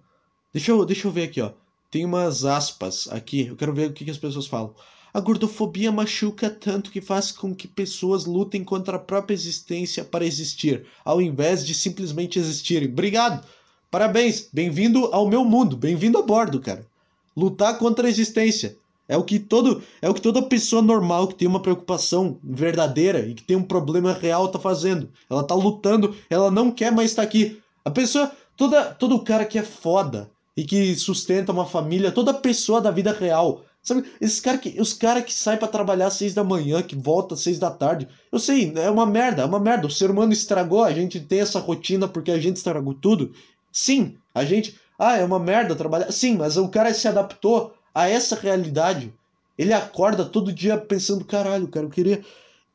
[0.52, 1.52] deixa, eu, deixa eu ver aqui, ó.
[1.90, 4.72] Tem umas aspas aqui, eu quero ver o que, que as pessoas falam.
[5.12, 10.24] A gordofobia machuca tanto que faz com que pessoas lutem contra a própria existência para
[10.24, 12.88] existir, ao invés de simplesmente existirem.
[12.88, 13.44] Obrigado!
[13.90, 14.48] Parabéns!
[14.52, 16.86] Bem-vindo ao meu mundo, bem-vindo a bordo, cara.
[17.36, 18.76] Lutar contra a existência.
[19.08, 23.26] É o que todo, é o que toda pessoa normal que tem uma preocupação verdadeira
[23.26, 25.10] e que tem um problema real tá fazendo.
[25.28, 27.60] Ela tá lutando, ela não quer mais estar aqui.
[27.84, 30.30] A pessoa, toda, todo cara que é foda
[30.60, 34.92] e que sustenta uma família, toda pessoa da vida real Sabe, esses cara que, os
[34.92, 38.06] caras que saem para trabalhar às seis da manhã, que volta às seis da tarde.
[38.30, 39.86] Eu sei, é uma merda, é uma merda.
[39.86, 43.32] O ser humano estragou, a gente tem essa rotina porque a gente estragou tudo.
[43.72, 44.78] Sim, a gente.
[44.98, 46.12] Ah, é uma merda trabalhar.
[46.12, 49.14] Sim, mas o cara se adaptou a essa realidade.
[49.56, 52.22] Ele acorda todo dia pensando: caralho, cara, eu queria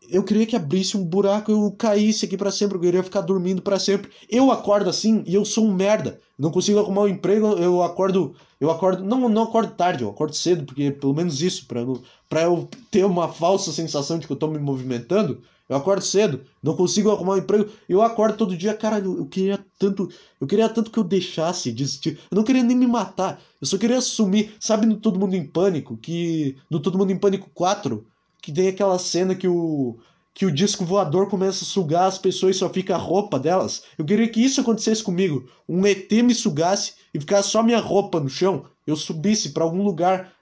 [0.09, 3.21] eu queria que abrisse um buraco e eu caísse aqui para sempre, eu queria ficar
[3.21, 4.09] dormindo para sempre.
[4.29, 6.19] Eu acordo assim e eu sou um merda.
[6.37, 10.35] Não consigo arrumar um emprego, eu acordo, eu acordo, não, não acordo tarde, eu acordo
[10.35, 11.85] cedo, porque pelo menos isso para
[12.27, 16.41] para eu ter uma falsa sensação de que eu tô me movimentando, eu acordo cedo,
[16.61, 20.69] não consigo arrumar um emprego, eu acordo todo dia, caralho, eu queria tanto, eu queria
[20.69, 22.19] tanto que eu deixasse desistir.
[22.29, 24.53] Eu não queria nem me matar, eu só queria sumir.
[24.59, 28.05] Sabe no Todo Mundo em Pânico, que no Todo Mundo em Pânico 4,
[28.45, 29.97] que tem aquela cena que o
[30.35, 33.83] que o disco voador começa a sugar as pessoas e só fica a roupa delas.
[33.97, 35.47] Eu queria que isso acontecesse comigo.
[35.67, 38.65] Um ET me sugasse e ficasse só minha roupa no chão.
[38.85, 40.33] Eu subisse para algum lugar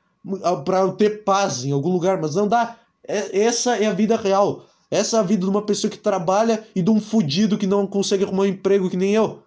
[0.66, 2.76] para eu ter paz em algum lugar, mas não dá.
[3.08, 4.66] É, essa é a vida real.
[4.89, 7.86] Essa é a vida de uma pessoa que trabalha e de um fudido que não
[7.86, 9.43] consegue arrumar um emprego que nem eu.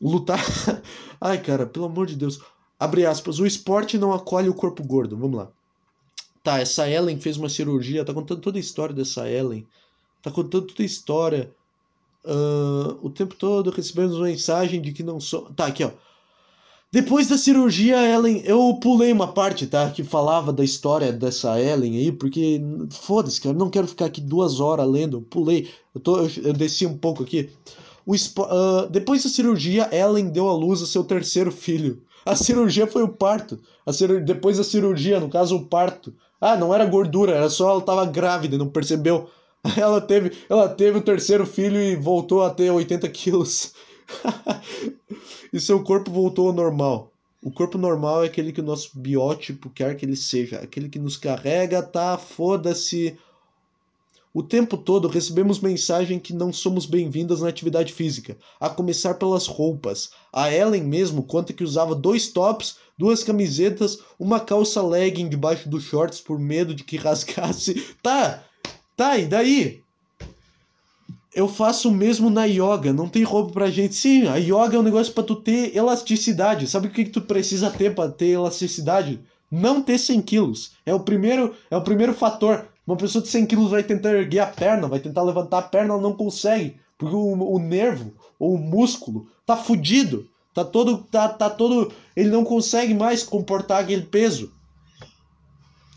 [0.00, 0.42] Lutar.
[1.20, 2.40] Ai, cara, pelo amor de Deus.
[2.80, 3.38] Abre aspas.
[3.38, 5.18] O esporte não acolhe o corpo gordo.
[5.18, 5.48] Vamos lá.
[6.42, 9.66] Tá, essa Ellen fez uma cirurgia, tá contando toda a história dessa Ellen.
[10.22, 11.50] Tá contando toda a história.
[12.24, 15.50] Uh, o tempo todo recebemos mensagem de que não sou.
[15.52, 15.90] Tá, aqui ó.
[16.90, 18.42] Depois da cirurgia, Ellen.
[18.44, 19.90] Eu pulei uma parte, tá?
[19.90, 22.60] Que falava da história dessa Ellen aí, porque.
[22.90, 23.56] Foda-se, cara.
[23.56, 25.20] Não quero ficar aqui duas horas lendo.
[25.20, 25.70] pulei.
[25.94, 27.50] Eu, tô, eu, desci um pouco aqui.
[28.06, 32.02] O, uh, depois da cirurgia, Ellen deu à luz a seu terceiro filho.
[32.24, 33.58] A cirurgia foi o parto.
[33.84, 34.24] A cir...
[34.24, 36.14] Depois da cirurgia, no caso, o parto.
[36.40, 39.30] Ah, não era gordura, era só ela tava grávida, não percebeu.
[39.76, 43.74] Ela teve, ela teve o terceiro filho e voltou a ter 80 quilos.
[45.52, 47.10] e seu corpo voltou ao normal.
[47.42, 50.98] O corpo normal é aquele que o nosso biótipo quer que ele seja, aquele que
[50.98, 52.16] nos carrega, tá?
[52.16, 53.18] Foda-se.
[54.32, 59.46] O tempo todo recebemos mensagem que não somos bem-vindas na atividade física, a começar pelas
[59.46, 60.10] roupas.
[60.32, 65.84] A Ellen mesmo conta que usava dois tops, duas camisetas, uma calça legging debaixo dos
[65.84, 67.94] shorts por medo de que rasgasse.
[68.02, 68.42] Tá,
[68.96, 69.82] tá, e daí?
[71.34, 73.94] Eu faço o mesmo na yoga, não tem roupa pra gente.
[73.94, 76.66] Sim, a yoga é um negócio para tu ter elasticidade.
[76.66, 79.20] Sabe o que, que tu precisa ter para ter elasticidade?
[79.50, 80.72] Não ter 100 quilos.
[80.84, 82.66] É o primeiro, é o primeiro fator.
[82.84, 85.92] Uma pessoa de 100 quilos vai tentar erguer a perna, vai tentar levantar a perna,
[85.92, 86.76] ela não consegue.
[86.96, 90.26] Porque o, o nervo ou o músculo tá fudido.
[90.58, 90.98] Tá todo.
[91.08, 91.92] Tá, tá todo.
[92.16, 94.52] Ele não consegue mais comportar aquele peso.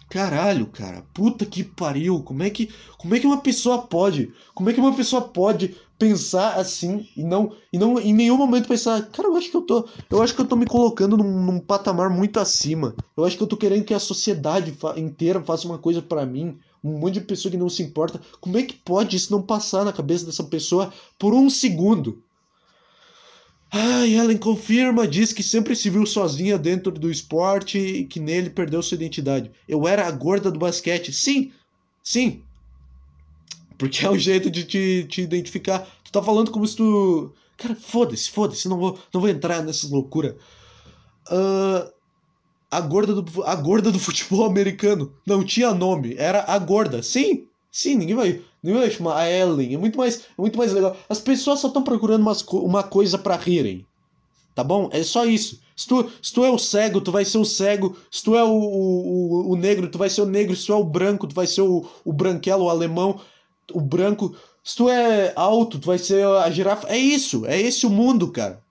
[0.07, 1.03] Caralho, cara.
[1.16, 2.22] Puta que pariu.
[2.22, 4.32] Como é que, como é que uma pessoa pode?
[4.53, 8.68] Como é que uma pessoa pode pensar assim e não e não em nenhum momento
[8.68, 11.43] pensar, cara, eu acho que eu tô, eu acho que eu tô me colocando num,
[11.43, 12.93] num patamar muito acima.
[13.18, 16.59] Eu acho que eu tô querendo que a sociedade inteira faça uma coisa para mim
[16.84, 18.22] um monte de pessoa que não se importa.
[18.39, 22.22] Como é que pode isso não passar na cabeça dessa pessoa por um segundo?
[23.74, 28.49] Ai, Ellen confirma, diz que sempre se viu sozinha dentro do esporte e que nele
[28.49, 29.49] perdeu sua identidade.
[29.65, 31.13] Eu era a gorda do basquete.
[31.13, 31.53] Sim,
[32.03, 32.43] sim.
[33.78, 35.88] Porque é um jeito de te, te identificar.
[36.03, 37.34] Tu tá falando como se tu.
[37.57, 40.36] Cara, foda-se, foda-se, não vou, não vou entrar nessas loucuras.
[41.30, 41.89] Uh,
[42.69, 45.13] a gorda do, a gorda do futebol americano.
[45.26, 47.01] Não tinha nome, era a gorda.
[47.01, 49.74] Sim, sim, ninguém vai, ninguém vai chamar a Ellen.
[49.74, 50.95] É muito mais, é muito mais legal.
[51.09, 53.86] As pessoas só estão procurando umas, uma coisa para rirem.
[54.53, 54.89] Tá bom?
[54.91, 55.62] É só isso.
[55.76, 57.97] Se tu, se tu é o cego, tu vai ser o cego.
[58.12, 60.55] Se tu é o, o, o negro, tu vai ser o negro.
[60.55, 63.20] Se tu é o branco, tu vai ser o, o branquelo, o alemão,
[63.74, 64.36] o branco.
[64.64, 66.88] Se tu é alto, tu vai ser a girafa.
[66.88, 67.45] É isso.
[67.45, 68.62] É esse o mundo, cara.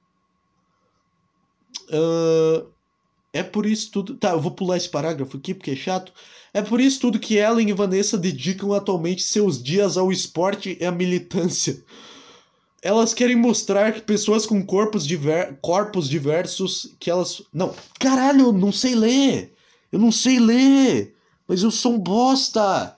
[1.89, 2.67] Uh,
[3.33, 4.15] é por isso tudo.
[4.17, 6.13] Tá, eu vou pular esse parágrafo aqui porque é chato.
[6.53, 10.85] É por isso tudo que Ellen e Vanessa dedicam atualmente seus dias ao esporte e
[10.85, 11.83] à militância.
[12.83, 15.59] elas querem mostrar que pessoas com corpos, diver...
[15.61, 17.43] corpos diversos que elas.
[17.53, 19.55] Não, caralho, eu não sei ler!
[19.93, 21.15] Eu não sei ler!
[21.47, 22.97] Mas eu sou um bosta!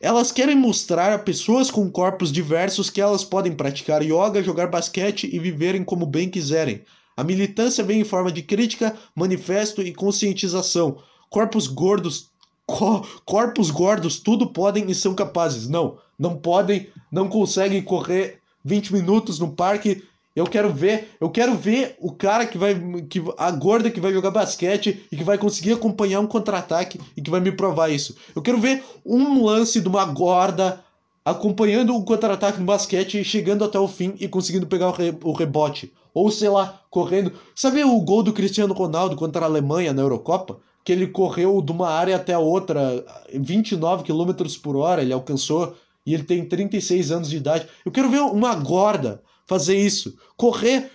[0.00, 5.28] Elas querem mostrar a pessoas com corpos diversos que elas podem praticar yoga, jogar basquete
[5.32, 6.82] e viverem como bem quiserem.
[7.16, 10.98] A militância vem em forma de crítica, manifesto e conscientização.
[11.30, 12.28] Corpos gordos,
[12.66, 15.66] co corpos gordos tudo podem e são capazes.
[15.66, 20.04] Não, não podem, não conseguem correr 20 minutos no parque.
[20.34, 22.74] Eu quero ver, eu quero ver o cara que vai
[23.08, 27.22] que a gorda que vai jogar basquete e que vai conseguir acompanhar um contra-ataque e
[27.22, 28.14] que vai me provar isso.
[28.34, 30.84] Eu quero ver um lance de uma gorda
[31.26, 35.32] acompanhando um contra-ataque no basquete, chegando até o fim e conseguindo pegar o, re o,
[35.32, 35.92] rebote.
[36.14, 37.32] Ou sei lá, correndo.
[37.52, 40.60] Sabe o gol do Cristiano Ronaldo contra a Alemanha na Eurocopa?
[40.84, 43.04] Que ele correu de uma área até a outra
[43.34, 45.74] 29 km por hora, ele alcançou
[46.06, 47.66] e ele tem 36 anos de idade.
[47.84, 50.16] Eu quero ver uma gorda fazer isso.
[50.36, 50.92] Correr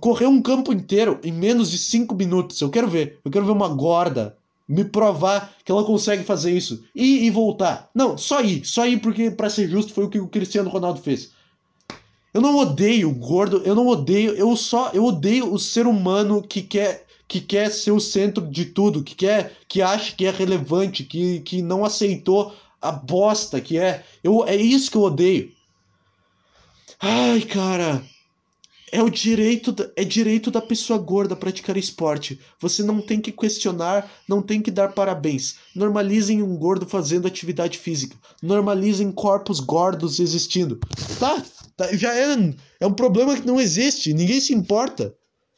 [0.00, 2.58] correr um campo inteiro em menos de 5 minutos.
[2.58, 3.20] Eu quero ver.
[3.22, 4.34] Eu quero ver uma gorda
[4.68, 6.84] me provar que ela consegue fazer isso.
[6.94, 7.90] Ir e voltar.
[7.94, 8.64] Não, só ir.
[8.64, 11.32] Só ir porque, para ser justo, foi o que o Cristiano Ronaldo fez.
[12.32, 16.42] Eu não odeio o gordo, eu não odeio, eu só eu odeio o ser humano
[16.42, 20.30] que quer que quer ser o centro de tudo, que quer que acha que é
[20.30, 24.04] relevante, que, que não aceitou a bosta que é.
[24.22, 25.52] Eu, é isso que eu odeio.
[27.00, 28.02] Ai, cara.
[28.94, 32.38] É o direito, da, é direito da pessoa gorda praticar esporte.
[32.60, 35.56] Você não tem que questionar, não tem que dar parabéns.
[35.74, 38.14] Normalizem um gordo fazendo atividade física.
[38.42, 40.78] Normalizem corpos gordos existindo.
[41.18, 41.42] Tá,
[41.74, 42.36] tá já é,
[42.80, 44.12] é um problema que não existe.
[44.12, 45.14] Ninguém se importa.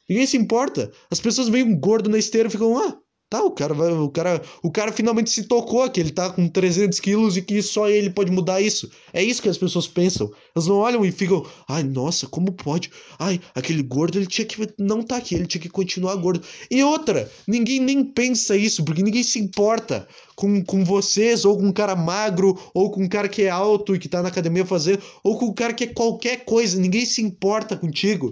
[0.08, 0.92] Ninguém se importa.
[1.10, 2.96] As pessoas veem um gordo na esteira e ficam, ah,
[3.34, 6.46] Tá, o cara vai, o cara, o cara finalmente se tocou que ele tá com
[6.46, 8.88] 300 quilos e que só ele pode mudar isso.
[9.12, 10.30] É isso que as pessoas pensam.
[10.54, 12.92] Elas não olham e ficam, ai, nossa, como pode?
[13.18, 16.46] Ai, aquele gordo ele tinha que não tá aqui, ele tinha que continuar gordo.
[16.70, 20.06] E outra, ninguém nem pensa isso, porque ninguém se importa
[20.36, 23.96] com, com vocês, ou com um cara magro, ou com um cara que é alto
[23.96, 27.04] e que tá na academia fazendo, ou com um cara que é qualquer coisa, ninguém
[27.04, 28.30] se importa contigo.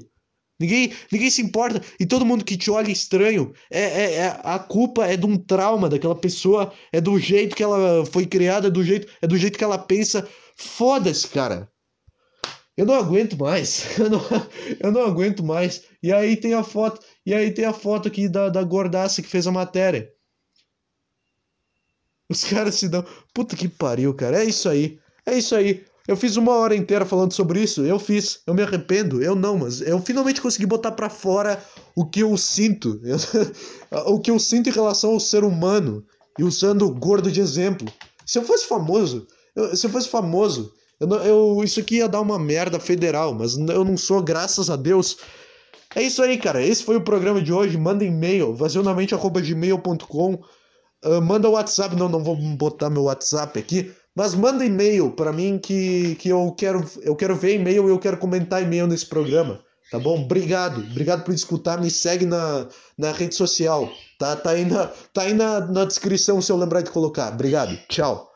[0.62, 1.82] Ninguém, ninguém se importa.
[1.98, 5.36] E todo mundo que te olha estranho, é, é, é, a culpa é de um
[5.36, 9.36] trauma daquela pessoa, é do jeito que ela foi criada, é do jeito, é do
[9.36, 10.28] jeito que ela pensa.
[10.56, 11.68] Foda-se, cara.
[12.76, 13.86] Eu não aguento mais.
[13.98, 14.20] Eu não,
[14.80, 15.82] eu não aguento mais.
[16.02, 17.04] E aí tem a foto.
[17.26, 20.10] E aí tem a foto aqui da, da gordaça que fez a matéria.
[22.30, 23.04] Os caras se dão.
[23.34, 24.42] Puta que pariu, cara.
[24.42, 24.98] É isso aí.
[25.26, 25.84] É isso aí.
[26.06, 29.58] Eu fiz uma hora inteira falando sobre isso, eu fiz, eu me arrependo, eu não,
[29.58, 31.62] mas eu finalmente consegui botar para fora
[31.94, 33.00] o que eu sinto,
[34.06, 36.04] o que eu sinto em relação ao ser humano
[36.38, 37.86] e usando o gordo de exemplo.
[38.26, 42.20] Se eu fosse famoso, eu, se eu fosse famoso, eu, eu, isso aqui ia dar
[42.20, 45.18] uma merda federal, mas eu não sou, graças a Deus.
[45.94, 46.64] É isso aí, cara.
[46.64, 47.76] Esse foi o programa de hoje.
[47.76, 50.34] Manda e-mail, vazionamente.gmail.com.
[51.04, 51.94] Uh, manda o WhatsApp.
[51.96, 53.92] Não, não vou botar meu WhatsApp aqui.
[54.14, 57.98] Mas manda e-mail para mim que, que eu quero eu quero ver e-mail e eu
[57.98, 59.60] quero comentar e-mail nesse programa,
[59.90, 60.22] tá bom?
[60.22, 64.36] Obrigado, obrigado por escutar, me segue na, na rede social, tá?
[64.36, 67.32] Tá aí, na, tá aí na, na descrição se eu lembrar de colocar.
[67.32, 68.31] Obrigado, tchau.